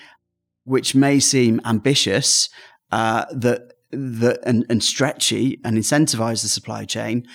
which 0.66 0.94
may 0.94 1.18
seem 1.18 1.60
ambitious, 1.64 2.50
uh, 2.92 3.24
that 3.32 3.72
that 3.90 4.40
and, 4.44 4.66
and 4.68 4.82
stretchy 4.82 5.60
and 5.64 5.78
incentivize 5.78 6.42
the 6.42 6.48
supply 6.48 6.84
chain, 6.84 7.26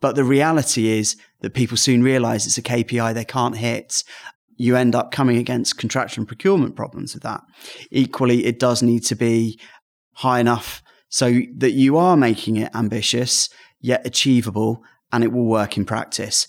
but 0.00 0.16
the 0.16 0.24
reality 0.24 0.88
is 0.88 1.16
that 1.40 1.54
people 1.54 1.76
soon 1.76 2.02
realize 2.02 2.44
it's 2.44 2.58
a 2.58 2.62
KPI 2.62 3.14
they 3.14 3.24
can't 3.24 3.56
hit. 3.56 4.02
You 4.56 4.76
end 4.76 4.94
up 4.94 5.12
coming 5.12 5.38
against 5.38 5.78
contractual 5.78 6.22
and 6.22 6.28
procurement 6.28 6.76
problems 6.76 7.14
with 7.14 7.22
that. 7.22 7.42
Equally, 7.90 8.44
it 8.44 8.58
does 8.58 8.82
need 8.82 9.04
to 9.04 9.14
be 9.14 9.58
high 10.14 10.40
enough 10.40 10.82
so 11.08 11.40
that 11.56 11.72
you 11.72 11.96
are 11.96 12.16
making 12.16 12.56
it 12.56 12.74
ambitious 12.74 13.48
yet 13.80 14.04
achievable 14.04 14.82
and 15.12 15.22
it 15.22 15.32
will 15.32 15.46
work 15.46 15.76
in 15.76 15.84
practice. 15.84 16.48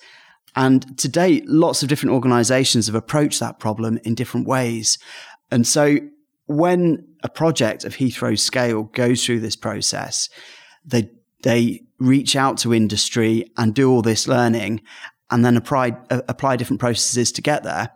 And 0.56 0.98
to 0.98 1.08
date, 1.08 1.48
lots 1.48 1.84
of 1.84 1.89
different 1.89 2.13
organizations 2.13 2.88
have 2.88 2.96
approached 2.96 3.39
that 3.39 3.60
problem 3.60 4.00
in 4.04 4.15
different 4.15 4.48
ways. 4.48 4.98
And 5.52 5.65
so 5.67 5.98
when 6.58 7.08
a 7.24 7.30
project 7.30 7.84
of 7.84 7.96
Heathrow's 7.96 8.42
scale 8.42 8.84
goes 8.84 9.26
through 9.26 9.39
this 9.39 9.56
process, 9.56 10.30
they 10.86 11.10
they 11.44 11.82
reach 12.00 12.36
out 12.36 12.58
to 12.60 12.74
industry 12.74 13.52
and 13.58 13.74
do 13.74 13.92
all 13.92 14.02
this 14.02 14.28
learning 14.28 14.82
and 15.30 15.44
then 15.44 15.58
apply 15.58 15.98
uh, 16.10 16.22
apply 16.28 16.56
different 16.56 16.80
processes 16.80 17.32
to 17.34 17.42
get 17.42 17.63
there. 17.63 17.92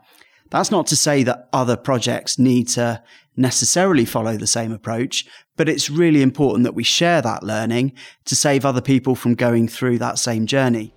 That's 0.50 0.70
not 0.70 0.86
to 0.88 0.96
say 0.96 1.22
that 1.24 1.48
other 1.52 1.76
projects 1.76 2.38
need 2.38 2.68
to 2.68 3.02
necessarily 3.36 4.04
follow 4.04 4.36
the 4.36 4.46
same 4.46 4.72
approach, 4.72 5.26
but 5.56 5.68
it's 5.68 5.90
really 5.90 6.22
important 6.22 6.64
that 6.64 6.74
we 6.74 6.82
share 6.82 7.22
that 7.22 7.42
learning 7.42 7.92
to 8.24 8.34
save 8.34 8.64
other 8.64 8.80
people 8.80 9.14
from 9.14 9.34
going 9.34 9.68
through 9.68 9.98
that 9.98 10.18
same 10.18 10.46
journey. 10.46 10.94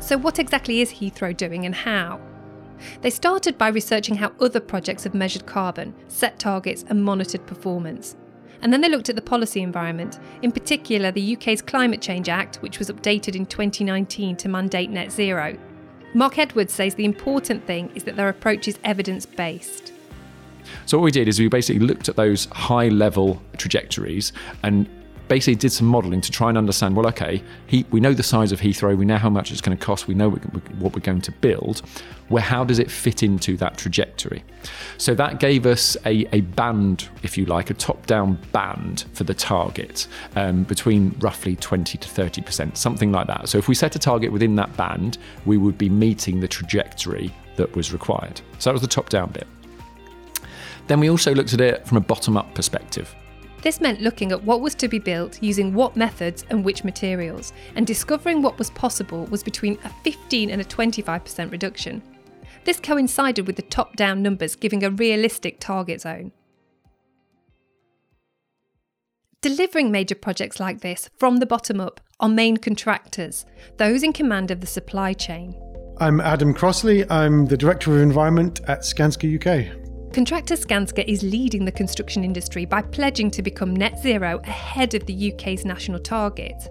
So, 0.00 0.16
what 0.16 0.38
exactly 0.38 0.80
is 0.80 0.92
Heathrow 0.92 1.36
doing 1.36 1.66
and 1.66 1.74
how? 1.74 2.20
They 3.00 3.10
started 3.10 3.58
by 3.58 3.68
researching 3.68 4.16
how 4.16 4.32
other 4.40 4.60
projects 4.60 5.04
have 5.04 5.14
measured 5.14 5.46
carbon, 5.46 5.94
set 6.08 6.38
targets, 6.38 6.84
and 6.88 7.04
monitored 7.04 7.46
performance. 7.46 8.16
And 8.62 8.72
then 8.72 8.80
they 8.80 8.88
looked 8.88 9.08
at 9.08 9.16
the 9.16 9.22
policy 9.22 9.62
environment, 9.62 10.18
in 10.42 10.52
particular 10.52 11.10
the 11.10 11.36
UK's 11.36 11.62
Climate 11.62 12.02
Change 12.02 12.28
Act, 12.28 12.56
which 12.56 12.78
was 12.78 12.90
updated 12.90 13.34
in 13.34 13.46
2019 13.46 14.36
to 14.36 14.48
mandate 14.48 14.90
net 14.90 15.10
zero. 15.10 15.56
Mark 16.12 16.38
Edwards 16.38 16.72
says 16.72 16.94
the 16.94 17.04
important 17.04 17.64
thing 17.66 17.90
is 17.94 18.04
that 18.04 18.16
their 18.16 18.28
approach 18.28 18.68
is 18.68 18.78
evidence 18.84 19.24
based. 19.24 19.92
So, 20.86 20.98
what 20.98 21.04
we 21.04 21.10
did 21.10 21.28
is 21.28 21.38
we 21.38 21.48
basically 21.48 21.84
looked 21.86 22.08
at 22.08 22.16
those 22.16 22.46
high 22.46 22.88
level 22.88 23.40
trajectories 23.56 24.32
and 24.62 24.88
basically 25.30 25.54
did 25.54 25.70
some 25.70 25.86
modelling 25.86 26.20
to 26.20 26.30
try 26.32 26.48
and 26.48 26.58
understand. 26.58 26.96
Well, 26.96 27.06
okay, 27.06 27.40
he, 27.68 27.86
we 27.92 28.00
know 28.00 28.12
the 28.12 28.22
size 28.24 28.50
of 28.50 28.60
Heathrow, 28.60 28.96
we 28.96 29.04
know 29.04 29.16
how 29.16 29.30
much 29.30 29.52
it's 29.52 29.60
going 29.60 29.78
to 29.78 29.82
cost, 29.82 30.08
we 30.08 30.14
know 30.14 30.30
what 30.30 30.92
we're 30.92 31.00
going 31.00 31.20
to 31.20 31.30
build. 31.30 31.82
Where 32.26 32.42
how 32.42 32.64
does 32.64 32.80
it 32.80 32.90
fit 32.90 33.22
into 33.22 33.56
that 33.58 33.78
trajectory? 33.78 34.42
So 34.98 35.14
that 35.14 35.38
gave 35.38 35.66
us 35.66 35.96
a, 36.04 36.26
a 36.34 36.40
band, 36.40 37.08
if 37.22 37.38
you 37.38 37.46
like, 37.46 37.70
a 37.70 37.74
top-down 37.74 38.40
band 38.50 39.04
for 39.12 39.22
the 39.22 39.32
target 39.32 40.08
um, 40.34 40.64
between 40.64 41.14
roughly 41.20 41.54
20 41.54 41.96
to 41.96 42.08
30 42.08 42.42
percent, 42.42 42.76
something 42.76 43.12
like 43.12 43.28
that. 43.28 43.48
So 43.48 43.56
if 43.56 43.68
we 43.68 43.76
set 43.76 43.94
a 43.94 44.00
target 44.00 44.32
within 44.32 44.56
that 44.56 44.76
band, 44.76 45.18
we 45.46 45.58
would 45.58 45.78
be 45.78 45.88
meeting 45.88 46.40
the 46.40 46.48
trajectory 46.48 47.32
that 47.54 47.76
was 47.76 47.92
required. 47.92 48.40
So 48.58 48.70
that 48.70 48.72
was 48.72 48.82
the 48.82 48.88
top-down 48.88 49.30
bit. 49.30 49.46
Then 50.88 50.98
we 50.98 51.08
also 51.08 51.32
looked 51.32 51.54
at 51.54 51.60
it 51.60 51.86
from 51.86 51.98
a 51.98 52.00
bottom 52.00 52.36
up 52.36 52.52
perspective. 52.52 53.14
This 53.62 53.80
meant 53.80 54.00
looking 54.00 54.32
at 54.32 54.42
what 54.42 54.62
was 54.62 54.74
to 54.76 54.88
be 54.88 54.98
built 54.98 55.42
using 55.42 55.74
what 55.74 55.96
methods 55.96 56.46
and 56.48 56.64
which 56.64 56.82
materials, 56.82 57.52
and 57.74 57.86
discovering 57.86 58.40
what 58.40 58.58
was 58.58 58.70
possible 58.70 59.26
was 59.26 59.42
between 59.42 59.78
a 59.84 59.90
15 60.02 60.50
and 60.50 60.60
a 60.62 60.64
25% 60.64 61.50
reduction. 61.52 62.02
This 62.64 62.80
coincided 62.80 63.46
with 63.46 63.56
the 63.56 63.62
top 63.62 63.96
down 63.96 64.22
numbers 64.22 64.56
giving 64.56 64.82
a 64.82 64.90
realistic 64.90 65.60
target 65.60 66.00
zone. 66.00 66.32
Delivering 69.42 69.90
major 69.90 70.14
projects 70.14 70.60
like 70.60 70.80
this 70.80 71.08
from 71.18 71.38
the 71.38 71.46
bottom 71.46 71.80
up 71.80 72.00
are 72.18 72.28
main 72.28 72.58
contractors, 72.58 73.46
those 73.78 74.02
in 74.02 74.12
command 74.12 74.50
of 74.50 74.60
the 74.60 74.66
supply 74.66 75.12
chain. 75.14 75.54
I'm 75.98 76.20
Adam 76.20 76.54
Crossley. 76.54 77.10
I'm 77.10 77.46
the 77.46 77.56
Director 77.56 77.94
of 77.94 78.00
Environment 78.00 78.60
at 78.68 78.80
Skanska 78.80 79.36
UK. 79.36 79.79
Contractor 80.12 80.56
Skanska 80.56 81.04
is 81.06 81.22
leading 81.22 81.64
the 81.64 81.70
construction 81.70 82.24
industry 82.24 82.64
by 82.64 82.82
pledging 82.82 83.30
to 83.30 83.42
become 83.42 83.76
net 83.76 83.96
zero 84.00 84.40
ahead 84.42 84.94
of 84.94 85.06
the 85.06 85.32
UK's 85.32 85.64
national 85.64 86.00
target. 86.00 86.68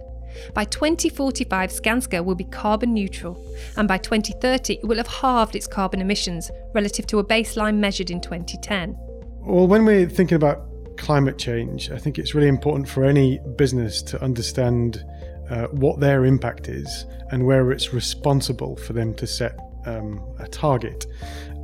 By 0.54 0.66
2045, 0.66 1.70
Skanska 1.70 2.24
will 2.24 2.36
be 2.36 2.44
carbon 2.44 2.94
neutral, 2.94 3.42
and 3.78 3.88
by 3.88 3.98
2030, 3.98 4.74
it 4.74 4.86
will 4.86 4.98
have 4.98 5.08
halved 5.08 5.56
its 5.56 5.68
carbon 5.68 6.02
emissions 6.02 6.52
relative 6.74 7.08
to 7.08 7.20
a 7.20 7.24
baseline 7.24 7.78
measured 7.78 8.12
in 8.12 8.20
2010. 8.20 8.98
Well, 9.40 9.68
when 9.68 9.86
we're 9.86 10.10
thinking 10.10 10.36
about 10.36 10.98
climate 10.98 11.38
change, 11.38 11.92
I 11.92 11.98
think 11.98 12.20
it's 12.20 12.36
really 12.36 12.50
important 12.50 12.90
for 12.90 13.06
any 13.06 13.40
business 13.56 14.02
to 14.04 14.22
understand 14.22 15.06
uh, 15.50 15.68
what 15.68 16.02
their 16.02 16.26
impact 16.26 16.68
is 16.68 17.06
and 17.32 17.46
where 17.46 17.72
it's 17.72 17.94
responsible 17.94 18.76
for 18.76 18.92
them 18.92 19.14
to 19.14 19.26
set 19.26 19.58
um, 19.86 20.22
a 20.40 20.48
target 20.48 21.06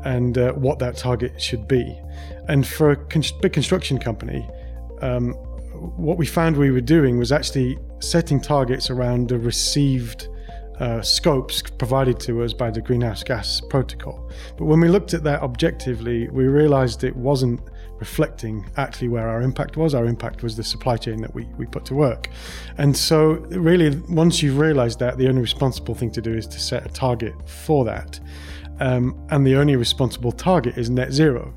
and 0.06 0.38
uh, 0.38 0.54
what 0.54 0.80
that 0.80 0.96
target 0.96 1.42
should 1.42 1.68
be. 1.68 2.00
And 2.48 2.66
for 2.66 2.92
a 2.92 2.96
con- 2.96 3.24
big 3.42 3.54
construction 3.54 3.98
company, 3.98 4.48
um, 5.02 5.34
what 5.98 6.18
we 6.18 6.26
found 6.26 6.56
we 6.56 6.72
were 6.72 6.82
doing 6.82 7.18
was 7.18 7.32
actually 7.32 7.78
setting 8.00 8.40
targets 8.40 8.90
around 8.90 9.30
the 9.30 9.38
received 9.38 10.30
uh, 10.80 11.02
scopes 11.02 11.62
provided 11.62 12.20
to 12.20 12.44
us 12.44 12.54
by 12.54 12.70
the 12.70 12.82
greenhouse 12.82 13.24
gas 13.24 13.62
protocol. 13.62 14.30
But 14.58 14.66
when 14.66 14.80
we 14.80 14.90
looked 14.90 15.14
at 15.14 15.24
that 15.24 15.42
objectively, 15.42 16.30
we 16.30 16.46
realized 16.46 17.04
it 17.04 17.16
wasn't 17.16 17.62
reflecting 17.98 18.70
actually 18.76 19.08
where 19.08 19.28
our 19.28 19.42
impact 19.42 19.78
was. 19.78 19.96
Our 19.96 20.06
impact 20.06 20.44
was 20.44 20.58
the 20.58 20.64
supply 20.64 20.98
chain 20.98 21.22
that 21.22 21.34
we, 21.34 21.46
we 21.58 21.66
put 21.66 21.86
to 21.86 21.96
work. 21.96 22.30
And 22.78 22.96
so, 22.96 23.36
really, 23.52 23.98
once 24.10 24.44
you've 24.44 24.58
realized 24.58 25.00
that, 25.00 25.18
the 25.18 25.30
only 25.30 25.42
responsible 25.42 25.96
thing 25.96 26.12
to 26.12 26.22
do 26.22 26.34
is 26.34 26.46
to 26.48 26.60
set 26.60 26.86
a 26.86 26.90
target 26.90 27.34
for 27.48 27.86
that 27.86 28.20
um, 28.80 29.28
and 29.30 29.46
the 29.46 29.56
only 29.56 29.76
responsible 29.76 30.32
target 30.32 30.78
is 30.78 30.90
net 30.90 31.12
zero. 31.12 31.54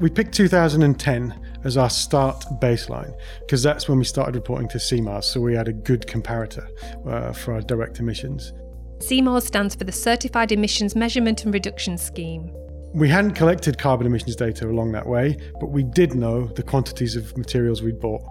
We 0.00 0.10
picked 0.10 0.34
2010 0.34 1.40
as 1.64 1.76
our 1.76 1.90
start 1.90 2.44
baseline 2.60 3.14
because 3.40 3.62
that's 3.62 3.88
when 3.88 3.98
we 3.98 4.04
started 4.04 4.34
reporting 4.34 4.68
to 4.70 4.78
CEMARS, 4.78 5.24
so 5.24 5.40
we 5.40 5.54
had 5.54 5.68
a 5.68 5.72
good 5.72 6.06
comparator 6.06 6.66
uh, 7.06 7.32
for 7.32 7.54
our 7.54 7.60
direct 7.60 8.00
emissions. 8.00 8.52
CEMARS 8.98 9.46
stands 9.46 9.74
for 9.74 9.84
the 9.84 9.92
Certified 9.92 10.52
Emissions 10.52 10.96
Measurement 10.96 11.44
and 11.44 11.52
Reduction 11.52 11.98
Scheme. 11.98 12.52
We 12.94 13.08
hadn't 13.08 13.32
collected 13.32 13.78
carbon 13.78 14.06
emissions 14.06 14.36
data 14.36 14.68
along 14.68 14.92
that 14.92 15.06
way, 15.06 15.38
but 15.60 15.70
we 15.70 15.82
did 15.82 16.14
know 16.14 16.46
the 16.46 16.62
quantities 16.62 17.16
of 17.16 17.36
materials 17.38 17.82
we'd 17.82 17.98
bought. 17.98 18.22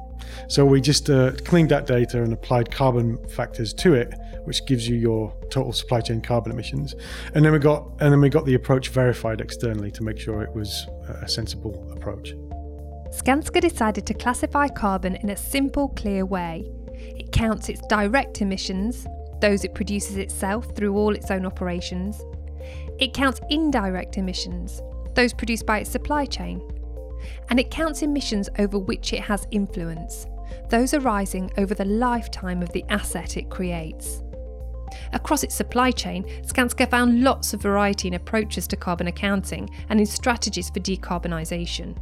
So 0.47 0.65
we 0.65 0.81
just 0.81 1.09
uh, 1.09 1.33
cleaned 1.45 1.69
that 1.69 1.85
data 1.85 2.21
and 2.21 2.33
applied 2.33 2.71
carbon 2.71 3.17
factors 3.29 3.73
to 3.75 3.93
it, 3.93 4.13
which 4.43 4.65
gives 4.65 4.87
you 4.87 4.95
your 4.95 5.33
total 5.49 5.73
supply 5.73 6.01
chain 6.01 6.21
carbon 6.21 6.51
emissions. 6.51 6.95
And 7.33 7.45
then 7.45 7.53
we 7.53 7.59
got 7.59 7.87
and 7.99 8.11
then 8.11 8.21
we 8.21 8.29
got 8.29 8.45
the 8.45 8.55
approach 8.55 8.89
verified 8.89 9.41
externally 9.41 9.91
to 9.91 10.03
make 10.03 10.19
sure 10.19 10.41
it 10.41 10.53
was 10.53 10.87
a 11.21 11.27
sensible 11.27 11.91
approach. 11.91 12.33
Skanska 13.11 13.59
decided 13.59 14.05
to 14.07 14.13
classify 14.13 14.67
carbon 14.67 15.15
in 15.17 15.29
a 15.29 15.37
simple, 15.37 15.89
clear 15.89 16.25
way. 16.25 16.71
It 16.93 17.31
counts 17.31 17.67
its 17.67 17.81
direct 17.87 18.41
emissions, 18.41 19.05
those 19.41 19.65
it 19.65 19.73
produces 19.73 20.17
itself 20.17 20.75
through 20.75 20.95
all 20.95 21.13
its 21.13 21.29
own 21.29 21.45
operations. 21.45 22.21
It 22.99 23.13
counts 23.13 23.41
indirect 23.49 24.17
emissions, 24.17 24.81
those 25.15 25.33
produced 25.33 25.65
by 25.65 25.79
its 25.79 25.89
supply 25.89 26.25
chain 26.25 26.61
and 27.49 27.59
it 27.59 27.71
counts 27.71 28.01
emissions 28.01 28.49
over 28.59 28.77
which 28.77 29.13
it 29.13 29.21
has 29.21 29.47
influence, 29.51 30.27
those 30.69 30.93
arising 30.93 31.51
over 31.57 31.73
the 31.73 31.85
lifetime 31.85 32.61
of 32.61 32.71
the 32.71 32.85
asset 32.89 33.37
it 33.37 33.49
creates. 33.49 34.23
Across 35.13 35.43
its 35.43 35.55
supply 35.55 35.91
chain, 35.91 36.23
Skanska 36.43 36.89
found 36.89 37.23
lots 37.23 37.53
of 37.53 37.61
variety 37.61 38.07
in 38.07 38.13
approaches 38.13 38.67
to 38.67 38.75
carbon 38.75 39.07
accounting 39.07 39.69
and 39.89 39.99
in 39.99 40.05
strategies 40.05 40.69
for 40.69 40.79
decarbonisation. 40.79 41.97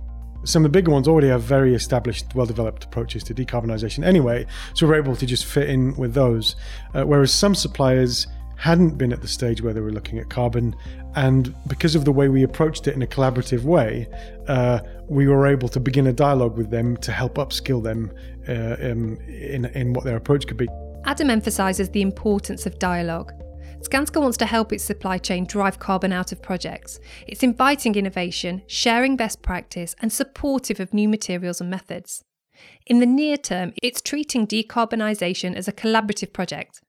Some 0.46 0.64
of 0.64 0.72
the 0.72 0.78
bigger 0.78 0.92
ones 0.92 1.08
already 1.08 1.28
have 1.28 1.42
very 1.42 1.76
established, 1.76 2.34
well 2.34 2.46
developed 2.46 2.86
approaches 2.86 3.24
to 3.26 3.34
decarbonisation 3.34 4.06
anyway, 4.06 4.46
so 4.74 4.88
we're 4.88 4.96
able 4.96 5.16
to 5.18 5.26
just 5.26 5.46
fit 5.46 5.70
in 5.70 5.96
with 5.98 6.14
those. 6.14 6.56
Uh, 6.94 7.04
whereas 7.04 7.34
some 7.34 7.54
suppliers 7.54 8.28
hadn't 8.60 8.98
been 8.98 9.14
at 9.14 9.22
the 9.22 9.28
stage 9.28 9.62
where 9.62 9.74
they 9.74 9.80
were 9.80 9.92
looking 9.92 10.20
at 10.20 10.30
carbon. 10.30 10.76
And 11.16 11.56
because 11.68 11.96
of 11.96 12.04
the 12.04 12.12
way 12.12 12.28
we 12.28 12.44
approached 12.44 12.88
it 12.88 12.94
in 12.94 13.02
a 13.02 13.08
collaborative 13.08 13.64
way, 13.64 14.06
uh, 14.50 14.82
we 15.08 15.30
were 15.30 15.48
able 15.48 15.70
to 15.70 15.80
begin 15.80 16.08
a 16.08 16.14
dialogue 16.14 16.58
with 16.58 16.70
them 16.70 16.98
to 16.98 17.14
help 17.14 17.36
upskill 17.36 17.82
them 17.82 18.12
uh, 18.50 18.76
in, 18.86 19.18
in, 19.28 19.66
in 19.68 19.94
what 19.94 20.04
their 20.04 20.18
approach 20.18 20.46
could 20.46 20.58
be. 20.58 20.68
Adam 21.06 21.30
emphasises 21.30 21.90
the 21.90 22.02
importance 22.02 22.66
of 22.66 22.78
dialogue. 22.80 23.32
Skanska 23.80 24.22
wants 24.22 24.36
to 24.38 24.46
help 24.46 24.74
its 24.74 24.84
supply 24.84 25.18
chain 25.18 25.46
drive 25.46 25.80
carbon 25.80 26.12
out 26.12 26.34
of 26.34 26.42
projects. 26.42 27.00
It's 27.28 27.44
inviting 27.44 27.96
innovation, 27.96 28.64
sharing 28.68 29.16
best 29.16 29.42
practice, 29.42 29.96
and 30.02 30.12
supportive 30.12 30.82
of 30.82 30.94
new 30.94 31.08
materials 31.08 31.62
and 31.62 31.70
methods. 31.70 32.26
In 32.86 33.00
the 33.00 33.06
near 33.06 33.38
term, 33.38 33.72
it's 33.82 34.02
treating 34.02 34.46
decarbonisation 34.46 35.56
as 35.56 35.70
a 35.70 35.72
collaborative 35.72 36.34
project 36.34 36.82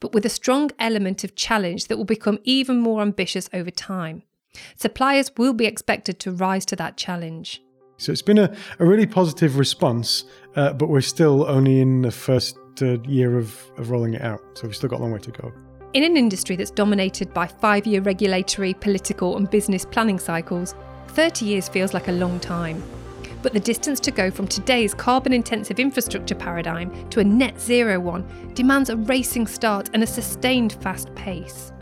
but 0.00 0.12
with 0.12 0.24
a 0.24 0.30
strong 0.30 0.70
element 0.78 1.24
of 1.24 1.34
challenge 1.34 1.86
that 1.86 1.96
will 1.96 2.04
become 2.04 2.38
even 2.44 2.78
more 2.78 3.02
ambitious 3.02 3.48
over 3.52 3.70
time. 3.70 4.22
Suppliers 4.74 5.30
will 5.36 5.52
be 5.52 5.66
expected 5.66 6.18
to 6.20 6.32
rise 6.32 6.64
to 6.66 6.76
that 6.76 6.96
challenge. 6.96 7.62
So 7.98 8.12
it's 8.12 8.22
been 8.22 8.38
a, 8.38 8.54
a 8.78 8.84
really 8.84 9.06
positive 9.06 9.58
response, 9.58 10.24
uh, 10.54 10.72
but 10.74 10.88
we're 10.88 11.00
still 11.00 11.46
only 11.46 11.80
in 11.80 12.02
the 12.02 12.10
first 12.10 12.58
uh, 12.82 13.00
year 13.02 13.38
of, 13.38 13.58
of 13.78 13.90
rolling 13.90 14.14
it 14.14 14.22
out. 14.22 14.40
So 14.54 14.66
we've 14.66 14.76
still 14.76 14.90
got 14.90 15.00
a 15.00 15.02
long 15.02 15.12
way 15.12 15.18
to 15.20 15.30
go. 15.30 15.52
In 15.94 16.04
an 16.04 16.16
industry 16.16 16.56
that's 16.56 16.70
dominated 16.70 17.32
by 17.32 17.46
five 17.46 17.86
year 17.86 18.02
regulatory, 18.02 18.74
political, 18.74 19.36
and 19.36 19.48
business 19.50 19.86
planning 19.86 20.18
cycles, 20.18 20.74
30 21.08 21.46
years 21.46 21.68
feels 21.68 21.94
like 21.94 22.08
a 22.08 22.12
long 22.12 22.38
time. 22.40 22.82
But 23.46 23.52
the 23.52 23.60
distance 23.60 24.00
to 24.00 24.10
go 24.10 24.28
from 24.28 24.48
today's 24.48 24.92
carbon 24.92 25.32
intensive 25.32 25.78
infrastructure 25.78 26.34
paradigm 26.34 27.08
to 27.10 27.20
a 27.20 27.24
net 27.24 27.60
zero 27.60 28.00
one 28.00 28.26
demands 28.54 28.90
a 28.90 28.96
racing 28.96 29.46
start 29.46 29.88
and 29.94 30.02
a 30.02 30.06
sustained 30.06 30.72
fast 30.82 31.14
pace. 31.14 31.72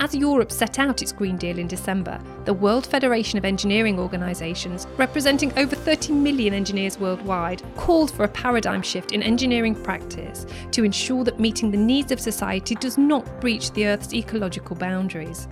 As 0.00 0.12
Europe 0.12 0.50
set 0.50 0.80
out 0.80 1.02
its 1.02 1.12
Green 1.12 1.36
Deal 1.36 1.60
in 1.60 1.68
December, 1.68 2.20
the 2.46 2.52
World 2.52 2.84
Federation 2.84 3.38
of 3.38 3.44
Engineering 3.44 4.00
Organisations, 4.00 4.88
representing 4.96 5.56
over 5.56 5.76
30 5.76 6.14
million 6.14 6.52
engineers 6.52 6.98
worldwide, 6.98 7.62
called 7.76 8.10
for 8.10 8.24
a 8.24 8.28
paradigm 8.28 8.82
shift 8.82 9.12
in 9.12 9.22
engineering 9.22 9.80
practice 9.84 10.46
to 10.72 10.82
ensure 10.82 11.22
that 11.22 11.38
meeting 11.38 11.70
the 11.70 11.76
needs 11.76 12.10
of 12.10 12.18
society 12.18 12.74
does 12.74 12.98
not 12.98 13.40
breach 13.40 13.70
the 13.70 13.86
Earth's 13.86 14.12
ecological 14.12 14.74
boundaries. 14.74 15.46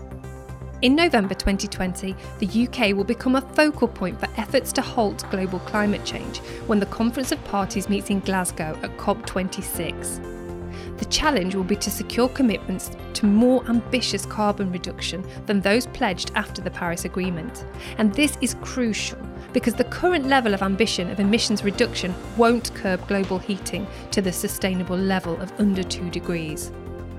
In 0.85 0.95
November 0.95 1.33
2020, 1.33 2.15
the 2.41 2.67
UK 2.67 2.95
will 2.95 3.05
become 3.05 3.37
a 3.37 3.41
focal 3.41 3.89
point 3.89 4.21
for 4.21 4.29
efforts 4.37 4.71
to 4.75 4.83
halt 4.83 5.25
global 5.31 5.59
climate 5.61 6.05
change 6.05 6.41
when 6.67 6.79
the 6.79 6.85
Conference 6.85 7.33
of 7.33 7.43
Parties 7.45 7.89
meets 7.89 8.11
in 8.11 8.21
Glasgow 8.21 8.79
at 8.83 8.95
COP26. 8.99 10.99
The 10.99 11.05
challenge 11.07 11.55
will 11.55 11.65
be 11.65 11.77
to 11.77 11.91
secure 11.91 12.29
commitments 12.29 12.91
to 13.15 13.25
more 13.25 13.67
ambitious 13.67 14.27
carbon 14.27 14.71
reduction 14.71 15.25
than 15.47 15.63
those 15.63 15.87
pledged 15.87 16.33
after 16.35 16.61
the 16.61 16.71
Paris 16.71 17.07
Agreement. 17.07 17.65
And 17.97 18.13
this 18.13 18.37
is 18.43 18.55
crucial 18.61 19.19
because 19.55 19.73
the 19.73 19.85
current 19.85 20.27
level 20.27 20.53
of 20.53 20.61
ambition 20.61 21.11
of 21.11 21.19
emissions 21.19 21.65
reduction 21.65 22.15
won't 22.37 22.75
curb 22.75 23.09
global 23.09 23.39
heating 23.39 23.87
to 24.11 24.21
the 24.21 24.33
sustainable 24.33 24.99
level 24.99 25.41
of 25.41 25.51
under 25.59 25.83
2 25.83 26.11
degrees 26.11 26.73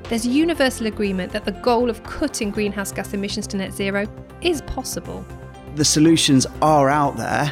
there's 0.10 0.26
universal 0.26 0.88
agreement 0.88 1.32
that 1.34 1.46
the 1.46 1.52
goal 1.52 1.90
of 1.90 2.04
cutting 2.04 2.52
greenhouse 2.52 2.92
gas 2.92 3.14
emissions 3.14 3.48
to 3.48 3.58
net 3.58 3.74
zero 3.74 4.08
is 4.42 4.62
possible. 4.64 5.26
The 5.76 5.86
solutions 5.86 6.46
are 6.62 6.90
out 6.90 7.18
there. 7.18 7.52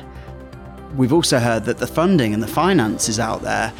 We've 0.95 1.13
also 1.13 1.39
heard 1.39 1.65
that 1.65 1.79
the 1.79 1.87
funding 1.87 2.33
and 2.33 2.43
the 2.43 2.47
finance 2.47 3.09
is 3.09 3.19
out 3.19 3.41
there. 3.41 3.73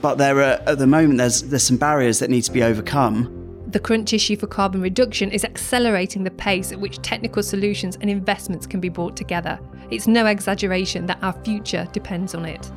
but 0.00 0.16
there 0.16 0.38
are 0.38 0.62
at 0.66 0.78
the 0.78 0.86
moment 0.86 1.18
there's 1.18 1.42
there's 1.42 1.64
some 1.64 1.76
barriers 1.76 2.20
that 2.20 2.30
need 2.30 2.42
to 2.42 2.52
be 2.52 2.62
overcome. 2.62 3.34
The 3.66 3.80
crunch 3.80 4.12
issue 4.12 4.36
for 4.36 4.46
carbon 4.46 4.80
reduction 4.80 5.30
is 5.30 5.44
accelerating 5.44 6.24
the 6.24 6.30
pace 6.30 6.72
at 6.72 6.80
which 6.80 7.02
technical 7.02 7.42
solutions 7.42 7.98
and 8.00 8.08
investments 8.08 8.66
can 8.66 8.80
be 8.80 8.88
brought 8.88 9.16
together. 9.16 9.58
It's 9.90 10.06
no 10.06 10.24
exaggeration 10.26 11.06
that 11.06 11.18
our 11.20 11.34
future 11.44 11.86
depends 11.92 12.34
on 12.34 12.46
it. 12.46 12.70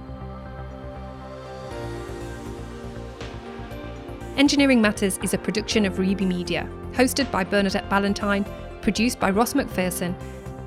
Engineering 4.37 4.81
Matters 4.81 5.19
is 5.21 5.33
a 5.33 5.37
production 5.37 5.85
of 5.85 5.95
Reby 5.95 6.25
Media, 6.25 6.65
hosted 6.93 7.29
by 7.31 7.43
Bernadette 7.43 7.89
Ballantyne, 7.89 8.45
produced 8.81 9.19
by 9.19 9.29
Ross 9.29 9.51
McPherson, 9.53 10.15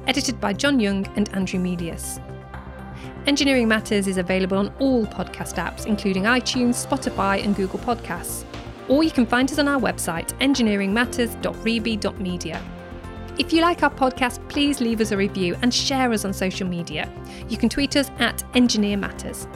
edited 0.07 0.39
by 0.39 0.53
John 0.53 0.79
Young 0.79 1.07
and 1.17 1.35
Andrew 1.35 1.59
Medius. 1.59 2.21
Engineering 3.27 3.67
Matters 3.67 4.07
is 4.07 4.19
available 4.19 4.59
on 4.59 4.69
all 4.81 5.07
podcast 5.07 5.55
apps, 5.55 5.87
including 5.87 6.25
iTunes, 6.25 6.87
Spotify, 6.87 7.43
and 7.43 7.57
Google 7.57 7.79
Podcasts. 7.79 8.45
Or 8.89 9.03
you 9.03 9.11
can 9.11 9.25
find 9.25 9.51
us 9.51 9.59
on 9.59 9.67
our 9.67 9.81
website, 9.81 10.39
engineeringmatters.reby.media. 10.41 12.63
If 13.39 13.51
you 13.53 13.63
like 13.63 13.83
our 13.83 13.91
podcast, 13.91 14.47
please 14.51 14.83
leave 14.83 15.01
us 15.01 15.11
a 15.11 15.17
review 15.17 15.57
and 15.63 15.73
share 15.73 16.13
us 16.13 16.27
on 16.27 16.35
social 16.35 16.69
media. 16.69 17.11
You 17.49 17.57
can 17.57 17.71
tweet 17.71 17.97
us 17.97 18.11
at 18.19 18.45
Engineer 18.55 18.99
Matters. 18.99 19.49